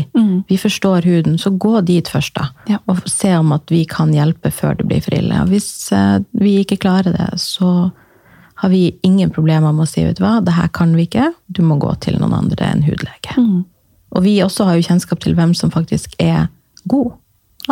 Vi 0.49 0.59
forstår 0.61 1.07
huden, 1.09 1.39
så 1.39 1.51
gå 1.51 1.81
dit 1.89 2.09
først, 2.09 2.35
da. 2.37 2.51
Ja. 2.69 2.81
Og 2.91 3.01
se 3.09 3.33
om 3.39 3.53
at 3.57 3.71
vi 3.73 3.85
kan 3.89 4.13
hjelpe 4.13 4.53
før 4.53 4.77
det 4.77 4.89
blir 4.91 5.01
for 5.05 5.17
ille. 5.17 5.41
Og 5.41 5.53
hvis 5.55 5.71
eh, 5.97 6.21
vi 6.37 6.59
ikke 6.61 6.81
klarer 6.83 7.17
det, 7.17 7.31
så 7.41 7.91
har 8.61 8.69
vi 8.69 8.99
ingen 9.03 9.33
problemer 9.33 9.73
med 9.73 9.87
å 9.87 9.89
si 9.89 10.05
vet 10.05 10.19
du 10.19 10.25
hva, 10.27 10.39
det 10.45 10.53
her 10.53 10.69
kan 10.77 10.93
vi 10.93 11.07
ikke, 11.09 11.31
du 11.49 11.63
må 11.65 11.79
gå 11.81 11.95
til 12.05 12.19
noen 12.21 12.37
andre 12.37 12.69
enn 12.75 12.85
hudlege. 12.85 13.39
Og 14.13 14.25
vi 14.27 14.37
også 14.45 14.67
har 14.69 14.77
jo 14.77 14.85
kjennskap 14.85 15.23
til 15.25 15.37
hvem 15.39 15.55
som 15.57 15.73
faktisk 15.73 16.19
er 16.21 16.51
god 16.85 17.15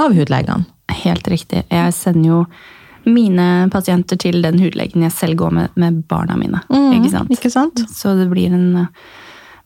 av 0.00 0.16
hudlegene. 0.16 0.64
Helt 1.02 1.28
riktig. 1.28 1.66
Jeg 1.68 1.92
sender 1.92 2.30
jo 2.30 2.38
mine 3.08 3.68
pasienter 3.72 4.16
til 4.20 4.42
den 4.42 4.58
hudlegen 4.62 5.02
jeg 5.02 5.12
selv 5.12 5.36
går 5.40 5.50
med 5.52 5.70
med 5.76 6.04
barna 6.08 6.36
mine. 6.36 6.60
ikke 6.70 7.10
sant? 7.10 7.28
Mm, 7.28 7.36
Ikke 7.38 7.50
sant? 7.50 7.82
Så 7.90 8.14
det 8.18 8.28
blir 8.30 8.52
en, 8.52 8.88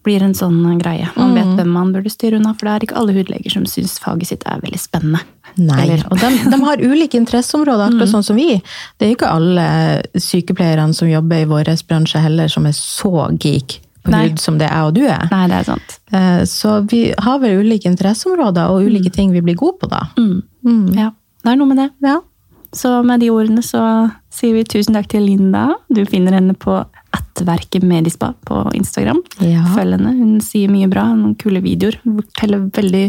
blir 0.04 0.22
en 0.22 0.34
sånn 0.34 0.78
greie. 0.80 1.08
Man 1.16 1.34
vet 1.34 1.52
hvem 1.58 1.68
man 1.70 1.92
burde 1.94 2.10
styre 2.10 2.36
unna, 2.40 2.54
for 2.58 2.66
det 2.66 2.72
er 2.74 2.86
ikke 2.88 2.96
alle 2.98 3.12
hudleger 3.14 3.50
som 3.54 3.64
syns 3.70 3.98
faget 4.02 4.26
sitt 4.32 4.42
er 4.46 4.58
veldig 4.64 4.80
spennende. 4.82 5.20
Nei, 5.58 5.82
Eller- 5.84 6.06
og 6.10 6.18
de, 6.18 6.30
de 6.50 6.58
har 6.64 6.76
ulike 6.82 7.14
interesseområder, 7.20 7.90
akkurat 7.92 8.08
sånn 8.10 8.24
som 8.24 8.36
vi. 8.36 8.60
Det 8.98 9.06
er 9.06 9.10
jo 9.12 9.16
ikke 9.18 9.30
alle 9.36 10.02
sykepleierne 10.16 10.94
som 10.94 11.08
jobber 11.08 11.42
i 11.44 11.48
vår 11.50 11.70
bransje 11.88 12.18
heller, 12.24 12.48
som 12.48 12.66
er 12.66 12.72
så 12.72 13.28
geek 13.38 13.78
på 14.02 14.10
Nei. 14.10 14.24
hud 14.28 14.40
som 14.42 14.56
det 14.58 14.66
er 14.66 14.82
og 14.82 14.94
du 14.96 15.04
er. 15.06 15.28
Nei, 15.30 15.44
det 15.46 15.60
er 15.60 15.64
sant. 15.68 15.98
Eh, 16.10 16.42
Så 16.50 16.80
vi 16.90 17.12
har 17.16 17.38
vel 17.38 17.60
ulike 17.62 17.86
interesseområder 17.86 18.70
og 18.72 18.82
ulike 18.82 19.12
ting 19.14 19.30
vi 19.30 19.40
blir 19.40 19.54
gode 19.54 19.78
på, 19.78 19.88
da. 19.88 20.08
Ja, 20.18 21.10
det 21.44 21.52
er 21.52 21.56
noe 21.56 21.66
med 21.70 21.76
det. 21.78 21.90
Ja. 22.02 22.16
Så 22.72 23.02
med 23.04 23.20
de 23.20 23.28
ordene 23.32 23.62
så 23.64 23.82
sier 24.32 24.56
vi 24.56 24.64
tusen 24.64 24.96
takk 24.96 25.10
til 25.12 25.26
Linda. 25.28 25.68
Du 25.92 26.02
finner 26.08 26.38
henne 26.38 26.54
på 26.56 26.78
attverket 27.12 27.84
Medispa 27.84 28.30
på 28.48 28.62
Instagram. 28.76 29.20
Ja. 29.44 29.66
Følg 29.74 29.98
henne. 29.98 30.14
Hun 30.16 30.40
sier 30.44 30.72
mye 30.72 30.88
bra. 30.88 31.04
Noen 31.12 31.36
kule 31.40 31.60
videoer. 31.64 31.98
Forteller 32.06 32.64
veldig, 32.72 33.04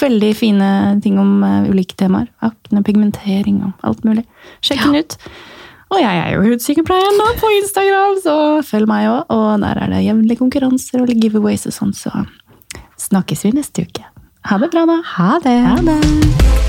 veldig 0.00 0.32
fine 0.36 0.70
ting 1.04 1.20
om 1.20 1.44
eh, 1.44 1.68
ulike 1.68 1.98
temaer. 2.00 2.30
Akne, 2.44 2.84
pigmentering 2.86 3.60
og 3.68 3.88
alt 3.88 4.08
mulig. 4.08 4.24
Sjekk 4.64 4.86
henne 4.86 5.04
ut. 5.04 5.18
Og 5.88 6.02
jeg 6.02 6.20
er 6.20 6.34
jo 6.34 6.44
hudsykepleier 6.44 7.14
nå 7.16 7.28
på 7.40 7.48
Instagram, 7.62 8.18
så 8.20 8.34
følg 8.68 8.88
meg 8.90 9.08
òg. 9.08 9.32
Og 9.32 9.46
der 9.64 9.80
er 9.84 9.94
det 9.94 10.04
jevnlige 10.04 10.42
konkurranser 10.42 11.04
og 11.04 11.12
giveaways 11.12 11.64
og 11.70 11.76
sånn, 11.76 11.96
så 11.96 12.12
snakkes 13.08 13.46
vi 13.48 13.56
neste 13.56 13.88
uke. 13.88 14.04
Ha 14.48 14.60
det 14.60 14.72
bra, 14.74 14.84
da. 14.88 15.00
Ha 15.16 15.36
det. 15.44 15.60
Ha 15.64 15.78
det. 15.88 16.67